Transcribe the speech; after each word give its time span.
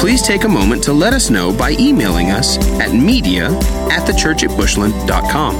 please 0.00 0.22
take 0.22 0.44
a 0.44 0.48
moment 0.48 0.82
to 0.82 0.94
let 0.94 1.12
us 1.12 1.28
know 1.28 1.52
by 1.52 1.72
emailing 1.72 2.30
us 2.30 2.56
at 2.80 2.94
media 2.94 3.50
at 3.90 4.08
thechurchatbushland.com. 4.08 5.56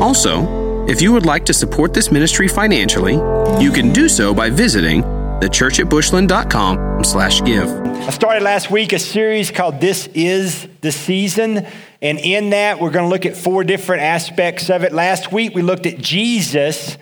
Also, 0.00 0.86
if 0.86 1.02
you 1.02 1.12
would 1.12 1.26
like 1.26 1.44
to 1.46 1.52
support 1.52 1.92
this 1.92 2.12
ministry 2.12 2.46
financially, 2.46 3.14
you 3.60 3.72
can 3.72 3.92
do 3.92 4.08
so 4.08 4.32
by 4.32 4.48
visiting 4.48 5.02
thechurchatbushland.com 5.02 7.02
slash 7.02 7.42
give. 7.42 7.68
I 7.68 8.10
started 8.10 8.44
last 8.44 8.70
week 8.70 8.92
a 8.92 9.00
series 9.00 9.50
called 9.50 9.80
This 9.80 10.06
Is 10.14 10.68
the 10.80 10.92
Season. 10.92 11.66
And 12.00 12.20
in 12.20 12.50
that, 12.50 12.78
we're 12.78 12.92
going 12.92 13.06
to 13.06 13.10
look 13.10 13.26
at 13.26 13.36
four 13.36 13.64
different 13.64 14.02
aspects 14.02 14.70
of 14.70 14.84
it. 14.84 14.92
Last 14.92 15.32
week, 15.32 15.52
we 15.52 15.62
looked 15.62 15.86
at 15.86 15.98
Jesus 15.98 16.96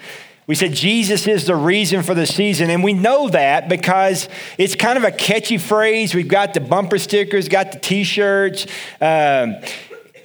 we 0.47 0.57
said 0.57 0.73
Jesus 0.73 1.29
is 1.29 1.47
the 1.47 1.55
reason 1.55 2.03
for 2.03 2.15
the 2.15 2.27
season, 2.27 2.69
and 2.69 2.83
we 2.83 2.93
know 2.93 3.29
that 3.29 3.69
because 3.69 4.29
it's 4.59 4.75
kind 4.75 4.99
of 4.99 5.05
a 5.05 5.13
catchy 5.13 5.57
phrase. 5.57 6.15
We've 6.15 6.27
got 6.27 6.53
the 6.53 6.61
bumper 6.61 6.99
stickers, 6.99 7.49
got 7.49 7.73
the 7.73 7.79
t 7.79 8.03
shirts. 8.03 8.67
Um, 9.01 9.57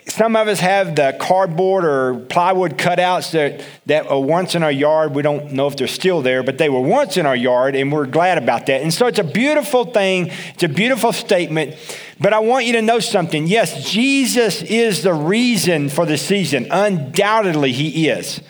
some 0.08 0.36
of 0.36 0.48
us 0.48 0.60
have 0.60 0.96
the 0.96 1.16
cardboard 1.20 1.84
or 1.86 2.16
plywood 2.16 2.78
cutouts 2.78 3.32
that, 3.32 3.64
that 3.88 4.10
were 4.10 4.20
once 4.20 4.56
in 4.56 4.64
our 4.64 4.72
yard. 4.72 5.14
We 5.14 5.22
don't 5.22 5.52
know 5.52 5.68
if 5.68 5.76
they're 5.76 5.86
still 5.86 6.22
there, 6.22 6.44
but 6.44 6.58
they 6.58 6.70
were 6.70 6.82
once 6.82 7.18
in 7.18 7.26
our 7.26 7.36
yard, 7.36 7.76
and 7.76 7.92
we're 7.92 8.06
glad 8.08 8.38
about 8.38 8.66
that. 8.68 8.82
And 8.82 8.94
so 8.94 9.08
it's 9.08 9.20
a 9.20 9.24
beautiful 9.24 9.86
thing, 9.86 10.32
it's 10.54 10.64
a 10.64 10.70
beautiful 10.70 11.14
statement. 11.14 11.76
But 12.20 12.34
I 12.34 12.40
want 12.40 12.66
you 12.66 12.74
to 12.74 12.82
know 12.82 13.00
something. 13.00 13.46
Yes, 13.46 13.88
Jesus 13.88 14.64
is 14.64 15.04
the 15.04 15.14
reason 15.14 15.90
for 15.90 16.08
the 16.08 16.18
season. 16.18 16.68
Undoubtedly, 16.72 17.72
He 17.72 18.10
is. 18.10 18.42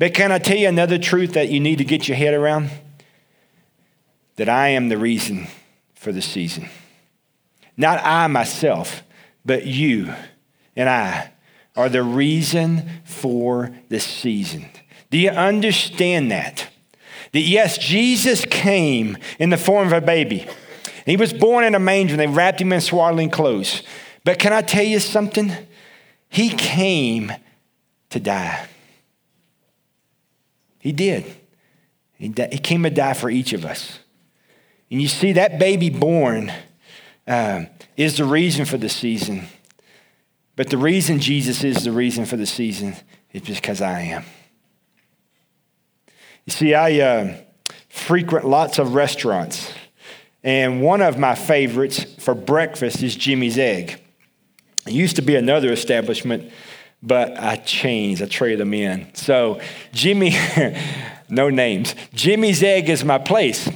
But 0.00 0.14
can 0.14 0.32
I 0.32 0.38
tell 0.38 0.56
you 0.56 0.66
another 0.66 0.96
truth 0.96 1.34
that 1.34 1.50
you 1.50 1.60
need 1.60 1.76
to 1.76 1.84
get 1.84 2.08
your 2.08 2.16
head 2.16 2.32
around? 2.32 2.70
That 4.36 4.48
I 4.48 4.68
am 4.68 4.88
the 4.88 4.96
reason 4.96 5.46
for 5.94 6.10
the 6.10 6.22
season. 6.22 6.70
Not 7.76 8.00
I 8.02 8.26
myself, 8.28 9.02
but 9.44 9.66
you 9.66 10.10
and 10.74 10.88
I 10.88 11.32
are 11.76 11.90
the 11.90 12.02
reason 12.02 12.88
for 13.04 13.76
the 13.90 14.00
season. 14.00 14.70
Do 15.10 15.18
you 15.18 15.28
understand 15.28 16.30
that? 16.30 16.68
That 17.32 17.40
yes, 17.40 17.76
Jesus 17.76 18.46
came 18.46 19.18
in 19.38 19.50
the 19.50 19.58
form 19.58 19.88
of 19.88 19.92
a 19.92 20.00
baby. 20.00 20.46
He 21.04 21.18
was 21.18 21.34
born 21.34 21.62
in 21.62 21.74
a 21.74 21.78
manger 21.78 22.14
and 22.14 22.20
they 22.20 22.26
wrapped 22.26 22.62
him 22.62 22.72
in 22.72 22.80
swaddling 22.80 23.28
clothes. 23.28 23.82
But 24.24 24.38
can 24.38 24.54
I 24.54 24.62
tell 24.62 24.82
you 24.82 24.98
something? 24.98 25.52
He 26.30 26.48
came 26.48 27.32
to 28.08 28.18
die. 28.18 28.66
He 30.80 30.92
did. 30.92 31.24
He, 32.14 32.34
he 32.50 32.58
came 32.58 32.82
to 32.82 32.90
die 32.90 33.14
for 33.14 33.30
each 33.30 33.52
of 33.52 33.64
us. 33.64 34.00
And 34.90 35.00
you 35.00 35.08
see, 35.08 35.32
that 35.32 35.58
baby 35.58 35.88
born 35.88 36.52
uh, 37.26 37.66
is 37.96 38.16
the 38.16 38.24
reason 38.24 38.64
for 38.64 38.76
the 38.76 38.88
season. 38.88 39.46
But 40.56 40.68
the 40.68 40.78
reason 40.78 41.20
Jesus 41.20 41.62
is 41.62 41.84
the 41.84 41.92
reason 41.92 42.26
for 42.26 42.36
the 42.36 42.46
season 42.46 42.96
is 43.32 43.42
because 43.42 43.80
I 43.80 44.00
am. 44.00 44.24
You 46.44 46.52
see, 46.52 46.74
I 46.74 47.00
uh, 47.00 47.36
frequent 47.88 48.46
lots 48.46 48.78
of 48.78 48.94
restaurants. 48.94 49.72
And 50.42 50.82
one 50.82 51.02
of 51.02 51.18
my 51.18 51.34
favorites 51.34 52.02
for 52.18 52.34
breakfast 52.34 53.02
is 53.02 53.14
Jimmy's 53.14 53.58
Egg. 53.58 54.02
It 54.86 54.92
used 54.92 55.16
to 55.16 55.22
be 55.22 55.36
another 55.36 55.70
establishment 55.72 56.50
but 57.02 57.38
I 57.38 57.56
changed. 57.56 58.22
I 58.22 58.26
traded 58.26 58.60
them 58.60 58.74
in. 58.74 59.14
So, 59.14 59.60
Jimmy, 59.92 60.34
no 61.28 61.48
names. 61.48 61.94
Jimmy's 62.12 62.62
Egg 62.62 62.88
is 62.88 63.04
my 63.04 63.18
place. 63.18 63.68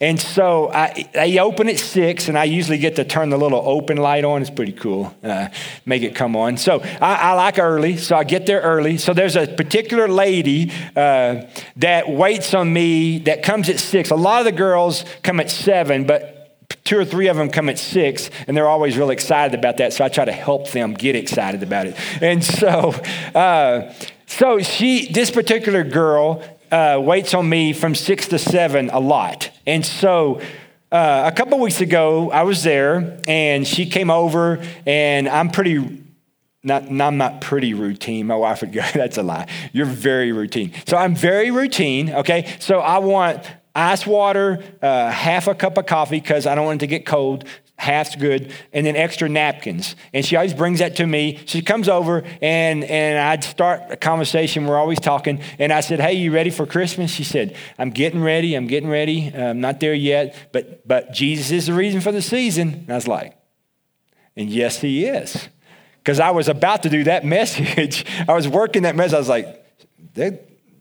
And 0.00 0.20
so 0.20 0.70
I, 0.70 1.10
I 1.18 1.38
open 1.38 1.68
at 1.68 1.80
six, 1.80 2.28
and 2.28 2.38
I 2.38 2.44
usually 2.44 2.78
get 2.78 2.94
to 2.96 3.04
turn 3.04 3.30
the 3.30 3.36
little 3.36 3.60
open 3.64 3.96
light 3.96 4.24
on. 4.24 4.42
It's 4.42 4.50
pretty 4.50 4.72
cool, 4.72 5.12
uh, 5.24 5.48
make 5.86 6.04
it 6.04 6.14
come 6.14 6.36
on. 6.36 6.56
So 6.56 6.80
I, 7.00 7.14
I, 7.14 7.32
like 7.32 7.58
early, 7.58 7.96
so 7.96 8.14
I 8.14 8.22
get 8.22 8.46
there 8.46 8.60
early. 8.60 8.96
So 8.96 9.12
there's 9.12 9.34
a 9.34 9.48
particular 9.48 10.06
lady 10.06 10.70
uh, 10.94 11.46
that 11.78 12.08
waits 12.08 12.54
on 12.54 12.72
me 12.72 13.18
that 13.20 13.42
comes 13.42 13.68
at 13.68 13.80
six. 13.80 14.10
A 14.10 14.14
lot 14.14 14.38
of 14.38 14.44
the 14.44 14.52
girls 14.52 15.04
come 15.24 15.40
at 15.40 15.50
seven, 15.50 16.06
but 16.06 16.37
two 16.88 16.98
or 16.98 17.04
three 17.04 17.28
of 17.28 17.36
them 17.36 17.50
come 17.50 17.68
at 17.68 17.78
six, 17.78 18.30
and 18.46 18.56
they're 18.56 18.66
always 18.66 18.96
really 18.96 19.12
excited 19.12 19.56
about 19.58 19.76
that. 19.76 19.92
So 19.92 20.04
I 20.04 20.08
try 20.08 20.24
to 20.24 20.32
help 20.32 20.70
them 20.70 20.94
get 20.94 21.14
excited 21.14 21.62
about 21.62 21.86
it. 21.86 21.96
And 22.22 22.42
so, 22.42 22.94
uh, 23.34 23.92
so 24.26 24.60
she, 24.60 25.12
this 25.12 25.30
particular 25.30 25.84
girl, 25.84 26.42
uh, 26.72 26.98
waits 27.02 27.34
on 27.34 27.46
me 27.46 27.74
from 27.74 27.94
six 27.94 28.28
to 28.28 28.38
seven 28.38 28.88
a 28.88 29.00
lot. 29.00 29.50
And 29.66 29.84
so, 29.84 30.40
uh, 30.90 31.30
a 31.30 31.32
couple 31.32 31.58
weeks 31.58 31.82
ago, 31.82 32.30
I 32.30 32.44
was 32.44 32.62
there, 32.62 33.20
and 33.26 33.66
she 33.66 33.84
came 33.84 34.10
over, 34.10 34.62
and 34.86 35.28
I'm 35.28 35.50
pretty. 35.50 36.04
Not, 36.64 36.90
I'm 36.90 37.18
not 37.18 37.40
pretty 37.40 37.72
routine. 37.72 38.26
My 38.26 38.34
wife 38.34 38.62
would 38.62 38.72
go, 38.72 38.82
that's 38.94 39.16
a 39.16 39.22
lie. 39.22 39.46
You're 39.72 39.86
very 39.86 40.32
routine. 40.32 40.72
So 40.86 40.96
I'm 40.96 41.14
very 41.14 41.50
routine, 41.52 42.10
okay? 42.10 42.52
So 42.58 42.80
I 42.80 42.98
want 42.98 43.46
ice 43.74 44.06
water, 44.06 44.62
uh, 44.82 45.10
half 45.10 45.46
a 45.46 45.54
cup 45.54 45.78
of 45.78 45.86
coffee 45.86 46.20
because 46.20 46.46
I 46.46 46.54
don't 46.54 46.64
want 46.64 46.82
it 46.82 46.86
to 46.86 46.86
get 46.86 47.06
cold. 47.06 47.44
Half's 47.76 48.16
good, 48.16 48.52
and 48.72 48.84
then 48.84 48.96
extra 48.96 49.28
napkins. 49.28 49.94
And 50.12 50.26
she 50.26 50.34
always 50.34 50.52
brings 50.52 50.80
that 50.80 50.96
to 50.96 51.06
me. 51.06 51.38
She 51.46 51.62
comes 51.62 51.88
over, 51.88 52.24
and, 52.42 52.82
and 52.82 53.18
I'd 53.20 53.44
start 53.44 53.82
a 53.90 53.96
conversation. 53.96 54.66
We're 54.66 54.76
always 54.76 54.98
talking. 54.98 55.40
And 55.60 55.72
I 55.72 55.80
said, 55.80 56.00
Hey, 56.00 56.14
you 56.14 56.32
ready 56.32 56.50
for 56.50 56.66
Christmas? 56.66 57.12
She 57.12 57.22
said, 57.22 57.54
I'm 57.78 57.90
getting 57.90 58.20
ready. 58.20 58.56
I'm 58.56 58.66
getting 58.66 58.88
ready. 58.88 59.28
I'm 59.32 59.60
not 59.60 59.78
there 59.78 59.94
yet, 59.94 60.34
but, 60.50 60.88
but 60.88 61.12
Jesus 61.12 61.52
is 61.52 61.66
the 61.66 61.72
reason 61.72 62.00
for 62.00 62.10
the 62.10 62.20
season. 62.20 62.68
And 62.70 62.90
I 62.90 62.96
was 62.96 63.06
like, 63.06 63.38
And 64.36 64.50
yes, 64.50 64.80
He 64.80 65.04
is. 65.04 65.48
Because 65.98 66.18
I 66.18 66.32
was 66.32 66.48
about 66.48 66.82
to 66.82 66.88
do 66.88 67.04
that 67.04 67.24
message. 67.36 68.04
I 68.26 68.32
was 68.32 68.48
working 68.48 68.82
that 68.82 68.96
message. 68.96 69.14
I 69.14 69.18
was 69.18 69.28
like, 69.28 69.64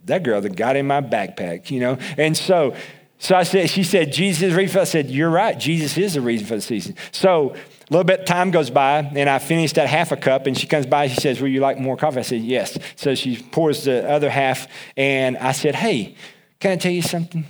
that 0.07 0.23
girl 0.23 0.41
that 0.41 0.55
got 0.55 0.75
in 0.75 0.87
my 0.87 1.01
backpack, 1.01 1.71
you 1.71 1.79
know? 1.79 1.97
And 2.17 2.35
so, 2.35 2.75
so 3.19 3.35
I 3.35 3.43
said, 3.43 3.69
she 3.69 3.83
said, 3.83 4.11
Jesus 4.11 4.43
is 4.43 4.53
the 4.53 4.57
reason. 4.57 4.81
I 4.81 4.83
said, 4.83 5.09
you're 5.09 5.29
right. 5.29 5.57
Jesus 5.57 5.97
is 5.97 6.15
the 6.15 6.21
reason 6.21 6.47
for 6.47 6.55
the 6.55 6.61
season. 6.61 6.95
So 7.11 7.55
a 7.89 7.93
little 7.93 8.03
bit 8.03 8.21
of 8.21 8.25
time 8.25 8.51
goes 8.51 8.69
by, 8.69 8.99
and 8.99 9.29
I 9.29 9.39
finished 9.39 9.75
that 9.75 9.87
half 9.87 10.11
a 10.11 10.17
cup, 10.17 10.45
and 10.45 10.57
she 10.57 10.67
comes 10.67 10.85
by, 10.85 11.07
she 11.07 11.21
says, 11.21 11.39
Will 11.39 11.47
you 11.47 11.61
like 11.61 11.79
more 11.79 11.95
coffee? 11.95 12.19
I 12.19 12.23
said, 12.23 12.41
yes. 12.41 12.77
So 12.95 13.15
she 13.15 13.41
pours 13.41 13.85
the 13.85 14.09
other 14.09 14.29
half, 14.29 14.67
and 14.97 15.37
I 15.37 15.53
said, 15.53 15.75
hey, 15.75 16.15
can 16.59 16.71
I 16.71 16.75
tell 16.75 16.91
you 16.91 17.01
something? 17.01 17.45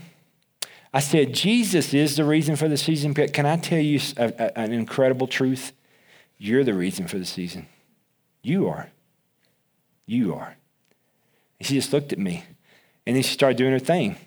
I 0.93 0.99
said, 0.99 1.33
Jesus 1.33 1.93
is 1.93 2.15
the 2.15 2.23
reason 2.23 2.55
for 2.55 2.67
the 2.67 2.77
season. 2.77 3.13
But 3.13 3.33
can 3.33 3.45
I 3.45 3.57
tell 3.57 3.79
you 3.79 3.99
a, 4.17 4.25
a, 4.25 4.59
an 4.59 4.73
incredible 4.73 5.27
truth? 5.27 5.73
You're 6.37 6.63
the 6.63 6.73
reason 6.73 7.07
for 7.07 7.17
the 7.17 7.25
season. 7.25 7.67
You 8.41 8.67
are. 8.67 8.89
You 10.05 10.33
are. 10.35 10.56
She 11.61 11.75
just 11.75 11.91
looked 11.93 12.13
at 12.13 12.19
me. 12.19 12.43
And 13.05 13.15
then 13.15 13.23
she 13.23 13.33
started 13.33 13.57
doing 13.57 13.71
her 13.71 13.79
thing. 13.79 14.17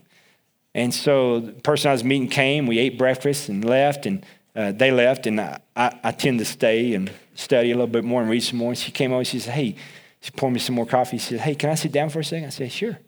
And 0.74 0.94
so 0.94 1.40
the 1.40 1.52
person 1.52 1.90
I 1.90 1.92
was 1.92 2.04
meeting 2.04 2.28
came, 2.28 2.66
we 2.66 2.78
ate 2.78 2.96
breakfast 2.96 3.48
and 3.48 3.64
left, 3.64 4.06
and 4.06 4.24
uh, 4.54 4.72
they 4.72 4.90
left, 4.90 5.26
and 5.26 5.40
I, 5.40 5.60
I, 5.76 5.98
I, 6.04 6.12
tend 6.12 6.38
to 6.38 6.44
stay 6.44 6.94
and 6.94 7.10
study 7.34 7.70
a 7.70 7.74
little 7.74 7.86
bit 7.86 8.04
more 8.04 8.20
and 8.20 8.30
read 8.30 8.40
some 8.40 8.58
more. 8.58 8.70
And 8.70 8.78
she 8.78 8.92
came 8.92 9.12
over, 9.12 9.24
she 9.24 9.40
said, 9.40 9.54
Hey, 9.54 9.76
she 10.20 10.30
poured 10.30 10.52
me 10.52 10.60
some 10.60 10.74
more 10.74 10.86
coffee. 10.86 11.18
She 11.18 11.30
said, 11.30 11.40
Hey, 11.40 11.54
can 11.54 11.70
I 11.70 11.74
sit 11.74 11.92
down 11.92 12.08
for 12.08 12.20
a 12.20 12.24
second? 12.24 12.46
I 12.46 12.50
said, 12.50 12.72
Sure. 12.72 12.98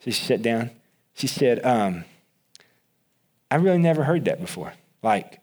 So 0.00 0.10
she 0.10 0.24
sat 0.24 0.42
down. 0.42 0.70
She 1.14 1.26
said, 1.26 1.64
um, 1.64 2.04
I 3.50 3.56
really 3.56 3.78
never 3.78 4.04
heard 4.04 4.24
that 4.24 4.40
before. 4.40 4.72
Like, 5.02 5.40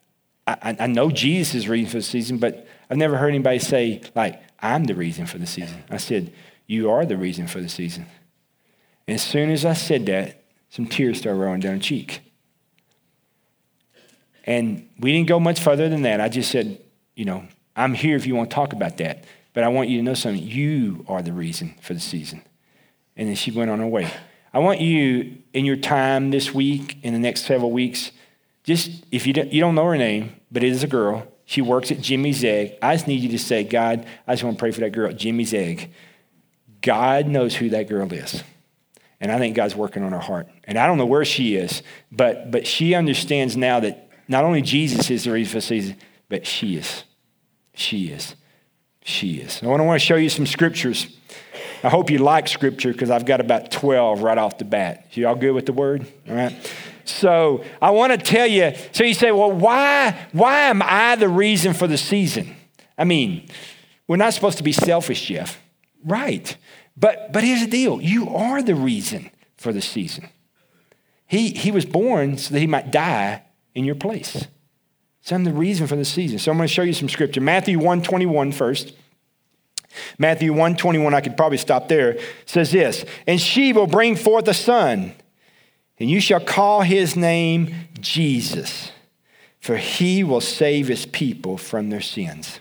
I, 0.47 0.75
I 0.79 0.87
know 0.87 1.11
Jesus 1.11 1.55
is 1.55 1.69
reason 1.69 1.91
for 1.91 1.97
the 1.97 2.03
season, 2.03 2.37
but 2.37 2.67
I've 2.89 2.97
never 2.97 3.17
heard 3.17 3.29
anybody 3.29 3.59
say, 3.59 4.01
like, 4.15 4.41
I'm 4.59 4.85
the 4.85 4.95
reason 4.95 5.25
for 5.25 5.37
the 5.37 5.45
season. 5.45 5.83
I 5.89 5.97
said, 5.97 6.33
You 6.65 6.89
are 6.89 7.05
the 7.05 7.17
reason 7.17 7.47
for 7.47 7.59
the 7.59 7.69
season. 7.69 8.07
And 9.07 9.15
as 9.15 9.23
soon 9.23 9.49
as 9.51 9.65
I 9.65 9.73
said 9.73 10.05
that, 10.07 10.43
some 10.69 10.85
tears 10.85 11.19
started 11.19 11.39
rolling 11.39 11.61
down 11.61 11.73
her 11.73 11.79
cheek. 11.79 12.21
And 14.43 14.89
we 14.99 15.11
didn't 15.11 15.27
go 15.27 15.39
much 15.39 15.59
further 15.59 15.89
than 15.89 16.03
that. 16.03 16.21
I 16.21 16.29
just 16.29 16.51
said, 16.51 16.81
you 17.15 17.25
know, 17.25 17.45
I'm 17.75 17.93
here 17.93 18.15
if 18.15 18.25
you 18.25 18.35
want 18.35 18.49
to 18.49 18.55
talk 18.55 18.73
about 18.73 18.97
that. 18.97 19.25
But 19.53 19.63
I 19.63 19.69
want 19.69 19.89
you 19.89 19.97
to 19.97 20.03
know 20.03 20.13
something. 20.13 20.41
You 20.41 21.05
are 21.07 21.21
the 21.21 21.33
reason 21.33 21.75
for 21.81 21.93
the 21.93 21.99
season. 21.99 22.41
And 23.15 23.27
then 23.27 23.35
she 23.35 23.51
went 23.51 23.71
on 23.71 23.79
her 23.79 23.87
way. 23.87 24.11
I 24.53 24.59
want 24.59 24.79
you, 24.79 25.37
in 25.53 25.65
your 25.65 25.75
time 25.77 26.31
this 26.31 26.53
week, 26.53 26.97
in 27.03 27.13
the 27.13 27.19
next 27.19 27.45
several 27.45 27.71
weeks, 27.71 28.11
just 28.63 29.05
if 29.11 29.25
you 29.25 29.33
don't, 29.33 29.51
you 29.51 29.61
don't 29.61 29.75
know 29.75 29.85
her 29.85 29.97
name, 29.97 30.35
but 30.51 30.63
it 30.63 30.71
is 30.71 30.83
a 30.83 30.87
girl. 30.87 31.25
She 31.45 31.61
works 31.61 31.91
at 31.91 32.01
Jimmy's 32.01 32.43
Egg. 32.43 32.77
I 32.81 32.95
just 32.95 33.07
need 33.07 33.21
you 33.21 33.29
to 33.29 33.39
say, 33.39 33.63
God, 33.63 34.05
I 34.27 34.33
just 34.33 34.43
want 34.43 34.57
to 34.57 34.59
pray 34.59 34.71
for 34.71 34.81
that 34.81 34.91
girl 34.91 35.11
Jimmy's 35.11 35.53
Egg. 35.53 35.91
God 36.81 37.27
knows 37.27 37.55
who 37.55 37.69
that 37.69 37.87
girl 37.87 38.11
is. 38.11 38.43
And 39.19 39.31
I 39.31 39.37
think 39.37 39.55
God's 39.55 39.75
working 39.75 40.03
on 40.03 40.11
her 40.11 40.19
heart. 40.19 40.47
And 40.65 40.77
I 40.77 40.85
don't 40.85 40.97
know 40.97 41.05
where 41.05 41.25
she 41.25 41.55
is, 41.55 41.81
but, 42.11 42.51
but 42.51 42.67
she 42.67 42.93
understands 42.93 43.57
now 43.57 43.79
that 43.79 44.09
not 44.27 44.43
only 44.43 44.61
Jesus 44.61 45.09
is 45.09 45.23
the 45.23 45.31
reason 45.31 45.51
for 45.51 45.57
the 45.57 45.61
season, 45.61 45.95
but 46.29 46.45
she 46.45 46.75
is. 46.75 47.03
She 47.73 48.09
is. 48.09 48.35
She 49.03 49.35
is. 49.35 49.63
I 49.63 49.67
want 49.67 49.81
to 49.81 49.99
show 49.99 50.15
you 50.15 50.29
some 50.29 50.45
scriptures. 50.45 51.07
I 51.83 51.89
hope 51.89 52.09
you 52.09 52.17
like 52.17 52.47
scripture 52.47 52.91
because 52.91 53.09
I've 53.09 53.25
got 53.25 53.39
about 53.39 53.71
12 53.71 54.21
right 54.21 54.37
off 54.37 54.57
the 54.57 54.65
bat. 54.65 55.07
You 55.11 55.27
all 55.27 55.35
good 55.35 55.53
with 55.53 55.65
the 55.65 55.73
word? 55.73 56.05
All 56.27 56.35
right. 56.35 56.53
So 57.05 57.63
I 57.81 57.91
want 57.91 58.11
to 58.11 58.17
tell 58.17 58.47
you. 58.47 58.73
So 58.91 59.03
you 59.03 59.13
say, 59.13 59.31
well, 59.31 59.51
why, 59.51 60.27
why 60.33 60.63
am 60.63 60.81
I 60.83 61.15
the 61.15 61.29
reason 61.29 61.73
for 61.73 61.87
the 61.87 61.97
season? 61.97 62.55
I 62.97 63.05
mean, 63.05 63.47
we're 64.07 64.17
not 64.17 64.33
supposed 64.33 64.57
to 64.57 64.63
be 64.63 64.71
selfish, 64.73 65.25
Jeff. 65.25 65.61
Right. 66.03 66.57
But, 66.97 67.31
but 67.31 67.43
here's 67.43 67.61
the 67.61 67.67
deal 67.67 68.01
you 68.01 68.29
are 68.29 68.61
the 68.61 68.75
reason 68.75 69.29
for 69.55 69.71
the 69.71 69.81
season. 69.81 70.29
He, 71.27 71.49
he 71.49 71.71
was 71.71 71.85
born 71.85 72.37
so 72.37 72.53
that 72.53 72.59
he 72.59 72.67
might 72.67 72.91
die 72.91 73.43
in 73.75 73.85
your 73.85 73.95
place. 73.95 74.47
So 75.21 75.35
I'm 75.35 75.43
the 75.43 75.53
reason 75.53 75.87
for 75.87 75.97
the 75.97 76.05
season. 76.05 76.39
So 76.39 76.51
I'm 76.51 76.57
going 76.57 76.67
to 76.67 76.73
show 76.73 76.83
you 76.83 76.93
some 76.93 77.09
scripture. 77.09 77.41
Matthew 77.41 77.79
1 77.79 78.01
21 78.01 78.53
first. 78.53 78.93
Matthew 80.17 80.53
1 80.53 80.75
21, 80.77 81.13
I 81.13 81.21
could 81.21 81.37
probably 81.37 81.57
stop 81.57 81.87
there, 81.87 82.17
says 82.45 82.71
this 82.71 83.05
And 83.25 83.39
she 83.39 83.73
will 83.73 83.87
bring 83.87 84.15
forth 84.15 84.47
a 84.47 84.53
son, 84.53 85.13
and 85.99 86.09
you 86.09 86.21
shall 86.21 86.39
call 86.39 86.81
his 86.81 87.15
name 87.15 87.73
Jesus, 87.99 88.91
for 89.59 89.77
he 89.77 90.23
will 90.23 90.41
save 90.41 90.87
his 90.87 91.05
people 91.05 91.57
from 91.57 91.89
their 91.89 92.01
sins. 92.01 92.59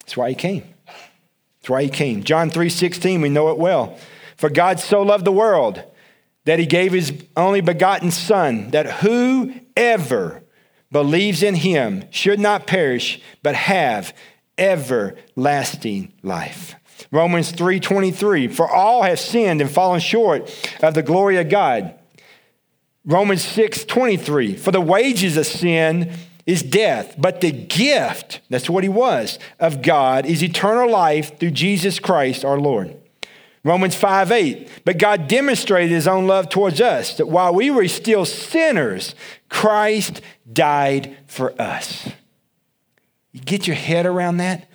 That's 0.00 0.16
why 0.16 0.30
he 0.30 0.34
came. 0.34 0.62
That's 1.60 1.70
why 1.70 1.82
he 1.82 1.88
came. 1.88 2.24
John 2.24 2.50
3 2.50 2.68
16, 2.68 3.20
we 3.20 3.28
know 3.28 3.50
it 3.50 3.58
well. 3.58 3.98
For 4.36 4.48
God 4.48 4.78
so 4.80 5.02
loved 5.02 5.24
the 5.24 5.32
world 5.32 5.82
that 6.44 6.58
he 6.58 6.66
gave 6.66 6.92
his 6.92 7.12
only 7.36 7.60
begotten 7.60 8.10
Son, 8.10 8.70
that 8.70 9.00
whoever 9.02 10.42
believes 10.90 11.42
in 11.42 11.54
him 11.56 12.04
should 12.10 12.40
not 12.40 12.66
perish, 12.66 13.20
but 13.42 13.54
have 13.54 14.14
everlasting 14.56 16.12
life. 16.22 16.74
Romans 17.10 17.52
3:23 17.52 18.48
For 18.48 18.68
all 18.68 19.02
have 19.02 19.20
sinned 19.20 19.60
and 19.60 19.70
fallen 19.70 20.00
short 20.00 20.50
of 20.82 20.94
the 20.94 21.02
glory 21.02 21.36
of 21.36 21.48
God. 21.48 21.94
Romans 23.04 23.42
6:23 23.42 24.54
For 24.54 24.70
the 24.70 24.80
wages 24.80 25.36
of 25.36 25.46
sin 25.46 26.12
is 26.48 26.62
death, 26.62 27.14
but 27.18 27.42
the 27.42 27.52
gift, 27.52 28.40
that's 28.48 28.70
what 28.70 28.82
he 28.82 28.88
was, 28.88 29.38
of 29.60 29.82
God 29.82 30.24
is 30.24 30.42
eternal 30.42 30.90
life 30.90 31.38
through 31.38 31.50
Jesus 31.50 31.98
Christ 31.98 32.42
our 32.42 32.58
Lord. 32.58 32.96
Romans 33.64 33.94
5 33.94 34.32
8. 34.32 34.68
But 34.86 34.96
God 34.96 35.28
demonstrated 35.28 35.90
his 35.90 36.08
own 36.08 36.26
love 36.26 36.48
towards 36.48 36.80
us, 36.80 37.18
that 37.18 37.26
while 37.26 37.54
we 37.54 37.70
were 37.70 37.86
still 37.86 38.24
sinners, 38.24 39.14
Christ 39.50 40.22
died 40.50 41.18
for 41.26 41.52
us. 41.60 42.08
You 43.32 43.40
get 43.40 43.66
your 43.66 43.76
head 43.76 44.06
around 44.06 44.38
that? 44.38 44.70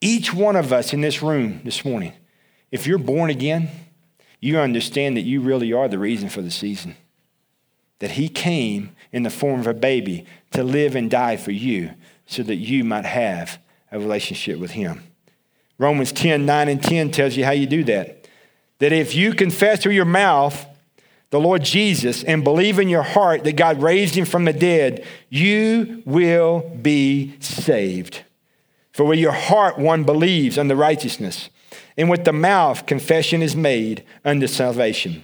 Each 0.00 0.32
one 0.32 0.54
of 0.54 0.72
us 0.72 0.92
in 0.92 1.00
this 1.00 1.20
room 1.20 1.62
this 1.64 1.84
morning, 1.84 2.12
if 2.70 2.86
you're 2.86 2.98
born 2.98 3.28
again, 3.28 3.70
you 4.38 4.60
understand 4.60 5.16
that 5.16 5.22
you 5.22 5.40
really 5.40 5.72
are 5.72 5.88
the 5.88 5.98
reason 5.98 6.28
for 6.28 6.42
the 6.42 6.50
season. 6.52 6.94
That 8.00 8.12
he 8.12 8.28
came 8.28 8.94
in 9.12 9.22
the 9.22 9.30
form 9.30 9.60
of 9.60 9.66
a 9.66 9.74
baby 9.74 10.26
to 10.52 10.62
live 10.62 10.94
and 10.94 11.10
die 11.10 11.36
for 11.36 11.52
you 11.52 11.92
so 12.26 12.42
that 12.42 12.56
you 12.56 12.84
might 12.84 13.06
have 13.06 13.58
a 13.90 13.98
relationship 13.98 14.58
with 14.58 14.72
him. 14.72 15.02
Romans 15.78 16.12
10 16.12 16.44
9 16.46 16.68
and 16.68 16.82
10 16.82 17.10
tells 17.10 17.36
you 17.36 17.44
how 17.44 17.52
you 17.52 17.66
do 17.66 17.84
that. 17.84 18.28
That 18.78 18.92
if 18.92 19.14
you 19.14 19.32
confess 19.32 19.82
through 19.82 19.92
your 19.92 20.04
mouth 20.04 20.66
the 21.30 21.40
Lord 21.40 21.62
Jesus 21.62 22.22
and 22.22 22.44
believe 22.44 22.78
in 22.78 22.88
your 22.88 23.02
heart 23.02 23.44
that 23.44 23.56
God 23.56 23.82
raised 23.82 24.14
him 24.14 24.24
from 24.24 24.44
the 24.44 24.52
dead, 24.52 25.04
you 25.28 26.02
will 26.04 26.60
be 26.80 27.36
saved. 27.40 28.22
For 28.92 29.04
with 29.04 29.18
your 29.18 29.32
heart 29.32 29.78
one 29.78 30.04
believes 30.04 30.56
unto 30.56 30.74
righteousness, 30.74 31.50
and 31.96 32.08
with 32.08 32.24
the 32.24 32.32
mouth 32.32 32.86
confession 32.86 33.42
is 33.42 33.54
made 33.54 34.04
unto 34.24 34.46
salvation. 34.46 35.22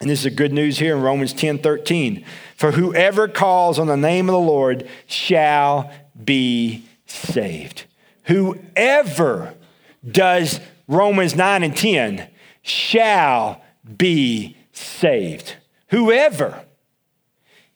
And 0.00 0.08
this 0.08 0.20
is 0.20 0.24
the 0.24 0.30
good 0.30 0.52
news 0.52 0.78
here 0.78 0.96
in 0.96 1.02
Romans 1.02 1.34
10 1.34 1.58
13. 1.58 2.24
For 2.56 2.72
whoever 2.72 3.28
calls 3.28 3.78
on 3.78 3.86
the 3.86 3.96
name 3.96 4.28
of 4.28 4.32
the 4.32 4.38
Lord 4.38 4.88
shall 5.06 5.90
be 6.22 6.86
saved. 7.06 7.84
Whoever 8.24 9.54
does 10.08 10.60
Romans 10.88 11.36
9 11.36 11.62
and 11.62 11.76
10 11.76 12.28
shall 12.62 13.62
be 13.96 14.56
saved. 14.72 15.56
Whoever. 15.88 16.64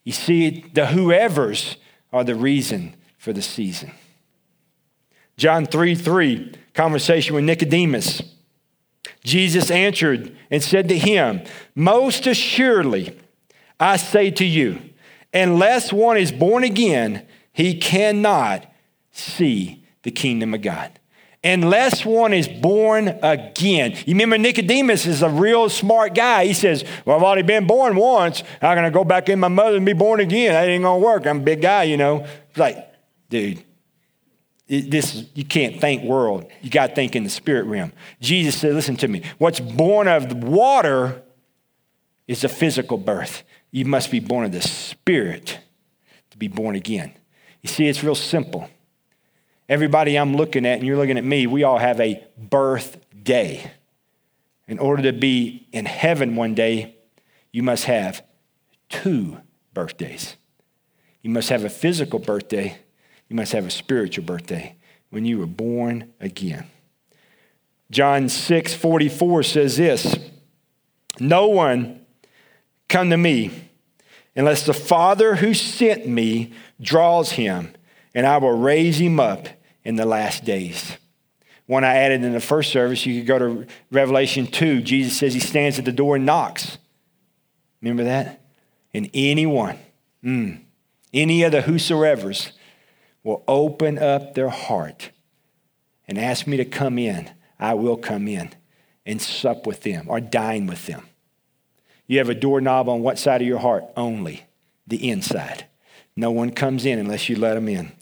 You 0.03 0.13
see, 0.13 0.65
the 0.73 0.87
whoever's 0.87 1.77
are 2.13 2.25
the 2.25 2.35
reason 2.35 2.95
for 3.19 3.33
the 3.33 3.43
season. 3.43 3.93
John 5.37 5.67
3 5.67 5.95
3, 5.95 6.55
conversation 6.75 7.35
with 7.35 7.45
Nicodemus. 7.45 8.23
Jesus 9.25 9.71
answered 9.71 10.37
and 10.51 10.63
said 10.63 10.89
to 10.89 10.99
him, 10.99 11.43
Most 11.75 12.27
assuredly, 12.27 13.19
I 13.81 13.97
say 13.97 14.31
to 14.33 14.45
you, 14.45 14.81
unless 15.33 15.93
one 15.93 16.17
is 16.17 16.31
born 16.31 16.63
again, 16.63 17.27
he 17.53 17.79
cannot 17.79 18.71
see 19.11 19.85
the 20.03 20.11
kingdom 20.11 20.55
of 20.55 20.63
God. 20.63 21.01
Unless 21.43 22.07
one 22.07 22.33
is 22.33 22.49
born 22.49 23.09
again. 23.23 23.93
You 24.07 24.15
remember 24.15 24.39
Nicodemus 24.39 25.05
is 25.05 25.21
a 25.21 25.29
real 25.29 25.69
smart 25.69 26.15
guy. 26.15 26.47
He 26.47 26.55
says, 26.55 26.85
Well, 27.05 27.17
I've 27.17 27.23
already 27.23 27.43
been 27.43 27.67
born 27.67 27.97
once. 27.97 28.43
I'm 28.63 28.77
going 28.77 28.91
to 28.91 28.91
go 28.91 29.05
back 29.05 29.29
in 29.29 29.41
my 29.41 29.49
mother 29.49 29.77
and 29.77 29.85
be 29.85 29.93
born 29.93 30.21
again. 30.21 30.55
That 30.55 30.69
ain't 30.69 30.85
to 30.85 30.95
work. 30.97 31.27
I'm 31.27 31.41
a 31.41 31.43
big 31.43 31.61
guy, 31.61 31.83
you 31.83 31.99
know. 31.99 32.27
It's 32.49 32.59
like, 32.59 32.79
dude, 33.29 33.63
this 34.67 35.27
you 35.35 35.45
can't 35.45 35.81
think 35.81 36.05
world. 36.05 36.47
You 36.63 36.71
got 36.71 36.89
to 36.89 36.95
think 36.95 37.15
in 37.15 37.25
the 37.25 37.31
spirit 37.31 37.65
realm. 37.65 37.93
Jesus 38.21 38.57
said, 38.59 38.75
Listen 38.75 38.97
to 38.97 39.09
me. 39.09 39.23
What's 39.39 39.61
born 39.61 40.09
of 40.09 40.33
water 40.43 41.23
is 42.27 42.45
a 42.45 42.49
physical 42.49 42.97
birth. 42.97 43.43
You 43.71 43.85
must 43.85 44.11
be 44.11 44.21
born 44.21 44.47
of 44.47 44.53
the 44.53 44.63
spirit 44.63 45.59
to 46.31 46.39
be 46.39 46.49
born 46.49 46.75
again. 46.75 47.13
You 47.63 47.69
see, 47.69 47.89
it's 47.89 48.03
real 48.03 48.15
simple. 48.15 48.69
Everybody 49.69 50.17
I'm 50.17 50.37
looking 50.37 50.67
at, 50.67 50.79
and 50.79 50.87
you're 50.87 50.97
looking 50.97 51.19
at 51.19 51.25
me, 51.25 51.47
we 51.47 51.65
all 51.65 51.79
have 51.79 52.01
a 52.01 52.23
birthday. 52.37 53.71
In 54.67 54.79
order 54.79 55.03
to 55.05 55.13
be 55.13 55.69
in 55.73 55.87
heaven 55.87 56.37
one 56.37 56.55
day, 56.55 56.97
you 57.53 57.63
must 57.63 57.85
have 57.85 58.23
two 58.89 59.39
birthdays. 59.73 60.37
You 61.23 61.31
must 61.31 61.49
have 61.49 61.65
a 61.65 61.71
physical 61.71 62.19
birthday, 62.19 62.79
you 63.29 63.37
must 63.37 63.53
have 63.53 63.67
a 63.67 63.71
spiritual 63.71 64.25
birthday 64.25 64.77
when 65.11 65.25
you 65.25 65.39
were 65.39 65.47
born 65.47 66.13
again. 66.21 66.67
John 67.91 68.29
6 68.29 68.75
44 68.75 69.43
says 69.43 69.77
this 69.77 70.17
No 71.19 71.49
one 71.49 72.05
come 72.89 73.11
to 73.11 73.17
me 73.17 73.71
unless 74.37 74.67
the 74.67 74.75
Father 74.75 75.37
who 75.37 75.55
sent 75.55 76.07
me 76.07 76.53
draws 76.81 77.33
him 77.33 77.75
and 78.15 78.27
I 78.27 78.39
will 78.39 78.57
raise 78.57 78.99
him 78.99 79.21
up 79.21 79.49
in 79.85 79.97
the 79.97 80.07
last 80.07 80.45
days. 80.45 80.97
One 81.67 81.85
I 81.85 81.97
added 81.97 82.23
in 82.23 82.33
the 82.33 82.41
first 82.41 82.71
service, 82.71 83.07
you 83.07 83.21
could 83.21 83.27
go 83.27 83.39
to 83.39 83.67
Revelation 83.91 84.47
2. 84.47 84.83
Jesus 84.83 85.17
says 85.17 85.33
he 85.33 85.41
stands 85.41 85.79
at 85.79 85.85
the 85.85 85.93
door 85.93 86.17
and 86.17 86.27
knocks. 86.27 86.79
Remember 87.81 88.05
that? 88.05 88.43
And 88.93 89.11
anyone, 89.15 89.79
mm, 90.23 90.61
any 91.13 91.43
of 91.43 91.53
the 91.53 91.63
whosoever's 91.63 92.53
will 93.25 93.43
open 93.49 93.99
up 93.99 94.35
their 94.35 94.51
heart 94.51 95.11
and 96.07 96.19
ask 96.19 96.47
me 96.47 96.57
to 96.59 96.65
come 96.65 96.99
in, 96.99 97.31
I 97.59 97.75
will 97.75 97.97
come 97.97 98.29
in 98.29 98.51
and 99.05 99.21
sup 99.21 99.67
with 99.67 99.83
them 99.83 100.07
or 100.09 100.21
dine 100.21 100.67
with 100.67 100.87
them. 100.87 101.09
You 102.07 102.19
have 102.19 102.29
a 102.29 102.35
doorknob 102.35 102.89
on 102.89 103.01
what 103.03 103.19
side 103.19 103.41
of 103.41 103.49
your 103.49 103.59
heart? 103.59 103.85
Only 103.97 104.45
the 104.87 105.11
inside. 105.11 105.67
No 106.15 106.31
one 106.31 106.51
comes 106.51 106.85
in 106.85 106.99
unless 106.99 107.29
you 107.29 107.37
let 107.37 107.55
them 107.55 107.69
in. 107.69 107.93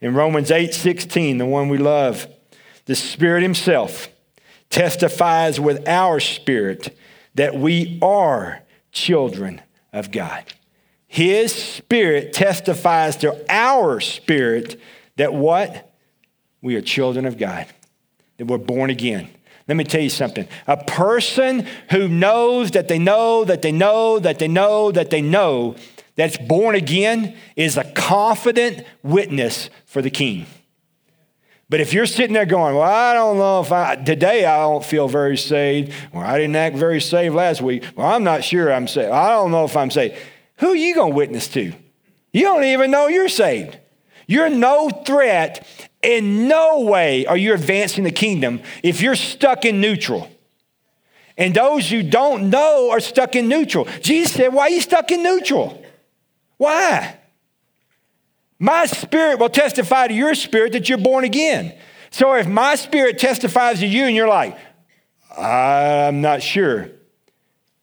In 0.00 0.14
Romans 0.14 0.50
8 0.50 0.72
16, 0.72 1.38
the 1.38 1.46
one 1.46 1.68
we 1.68 1.76
love, 1.76 2.26
the 2.86 2.94
Spirit 2.94 3.42
Himself 3.42 4.08
testifies 4.70 5.60
with 5.60 5.86
our 5.86 6.20
spirit 6.20 6.96
that 7.34 7.54
we 7.54 7.98
are 8.00 8.62
children 8.92 9.60
of 9.92 10.10
God. 10.10 10.44
His 11.12 11.52
Spirit 11.52 12.32
testifies 12.32 13.16
to 13.16 13.44
our 13.48 13.98
spirit 13.98 14.80
that 15.16 15.34
what? 15.34 15.92
We 16.62 16.76
are 16.76 16.80
children 16.80 17.26
of 17.26 17.36
God, 17.36 17.66
that 18.36 18.46
we're 18.46 18.58
born 18.58 18.90
again. 18.90 19.28
Let 19.66 19.76
me 19.76 19.82
tell 19.82 20.02
you 20.02 20.08
something. 20.08 20.46
A 20.68 20.76
person 20.76 21.66
who 21.90 22.06
knows 22.06 22.70
that 22.70 22.86
they 22.86 23.00
know 23.00 23.42
that 23.42 23.60
they 23.60 23.72
know 23.72 24.20
that 24.20 24.38
they 24.38 24.46
know 24.46 24.92
that 24.92 25.10
they 25.10 25.20
know 25.20 25.74
that's 26.14 26.38
born 26.38 26.76
again 26.76 27.36
is 27.56 27.76
a 27.76 27.90
confident 27.92 28.86
witness 29.02 29.68
for 29.86 30.02
the 30.02 30.10
king. 30.10 30.46
But 31.68 31.80
if 31.80 31.92
you're 31.92 32.06
sitting 32.06 32.34
there 32.34 32.46
going, 32.46 32.76
well, 32.76 32.84
I 32.84 33.14
don't 33.14 33.36
know 33.36 33.60
if 33.60 33.72
I, 33.72 33.96
today 33.96 34.44
I 34.44 34.58
don't 34.58 34.84
feel 34.84 35.08
very 35.08 35.36
saved, 35.36 35.92
or 36.12 36.24
I 36.24 36.38
didn't 36.38 36.54
act 36.54 36.76
very 36.76 37.00
saved 37.00 37.34
last 37.34 37.60
week, 37.60 37.84
well, 37.96 38.06
I'm 38.06 38.22
not 38.22 38.44
sure 38.44 38.72
I'm 38.72 38.86
saved. 38.86 39.10
I 39.10 39.30
don't 39.30 39.50
know 39.50 39.64
if 39.64 39.76
I'm 39.76 39.90
saved. 39.90 40.16
Who 40.60 40.72
are 40.72 40.76
you 40.76 40.94
going 40.94 41.12
to 41.12 41.16
witness 41.16 41.48
to? 41.48 41.72
You 42.32 42.42
don't 42.42 42.64
even 42.64 42.90
know 42.90 43.08
you're 43.08 43.28
saved. 43.28 43.78
You're 44.26 44.48
no 44.48 44.88
threat. 44.90 45.66
In 46.02 46.48
no 46.48 46.80
way 46.80 47.26
are 47.26 47.36
you 47.36 47.52
advancing 47.52 48.04
the 48.04 48.10
kingdom 48.10 48.62
if 48.82 49.02
you're 49.02 49.16
stuck 49.16 49.64
in 49.64 49.80
neutral. 49.80 50.30
And 51.36 51.54
those 51.54 51.90
who 51.90 52.02
don't 52.02 52.50
know 52.50 52.90
are 52.90 53.00
stuck 53.00 53.34
in 53.34 53.48
neutral. 53.48 53.86
Jesus 54.00 54.32
said, 54.32 54.52
Why 54.52 54.64
are 54.64 54.70
you 54.70 54.80
stuck 54.80 55.10
in 55.10 55.22
neutral? 55.22 55.82
Why? 56.58 57.18
My 58.58 58.84
spirit 58.86 59.38
will 59.38 59.48
testify 59.48 60.08
to 60.08 60.14
your 60.14 60.34
spirit 60.34 60.72
that 60.72 60.88
you're 60.88 60.98
born 60.98 61.24
again. 61.24 61.74
So 62.10 62.34
if 62.34 62.46
my 62.46 62.74
spirit 62.74 63.18
testifies 63.18 63.80
to 63.80 63.86
you 63.86 64.04
and 64.04 64.14
you're 64.14 64.28
like, 64.28 64.58
I'm 65.36 66.20
not 66.20 66.42
sure, 66.42 66.90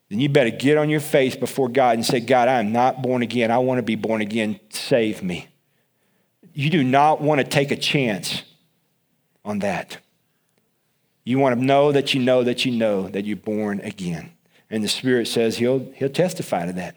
then 0.09 0.19
you 0.19 0.29
better 0.29 0.49
get 0.49 0.77
on 0.77 0.89
your 0.89 0.99
face 0.99 1.35
before 1.35 1.67
God 1.67 1.95
and 1.95 2.05
say, 2.05 2.19
God, 2.19 2.47
I 2.47 2.59
am 2.59 2.71
not 2.71 3.01
born 3.01 3.21
again. 3.21 3.51
I 3.51 3.57
want 3.57 3.79
to 3.79 3.83
be 3.83 3.95
born 3.95 4.21
again. 4.21 4.59
Save 4.69 5.21
me. 5.21 5.47
You 6.53 6.69
do 6.69 6.83
not 6.83 7.21
want 7.21 7.39
to 7.39 7.43
take 7.43 7.71
a 7.71 7.75
chance 7.75 8.43
on 9.43 9.59
that. 9.59 9.97
You 11.23 11.39
want 11.39 11.59
to 11.59 11.65
know 11.65 11.91
that 11.91 12.13
you 12.13 12.21
know 12.21 12.43
that 12.43 12.63
you 12.63 12.71
know 12.71 13.09
that 13.09 13.25
you're 13.25 13.35
born 13.35 13.81
again. 13.81 14.31
And 14.69 14.83
the 14.83 14.87
Spirit 14.87 15.27
says 15.27 15.57
he'll, 15.57 15.91
he'll 15.95 16.09
testify 16.09 16.65
to 16.65 16.73
that. 16.73 16.95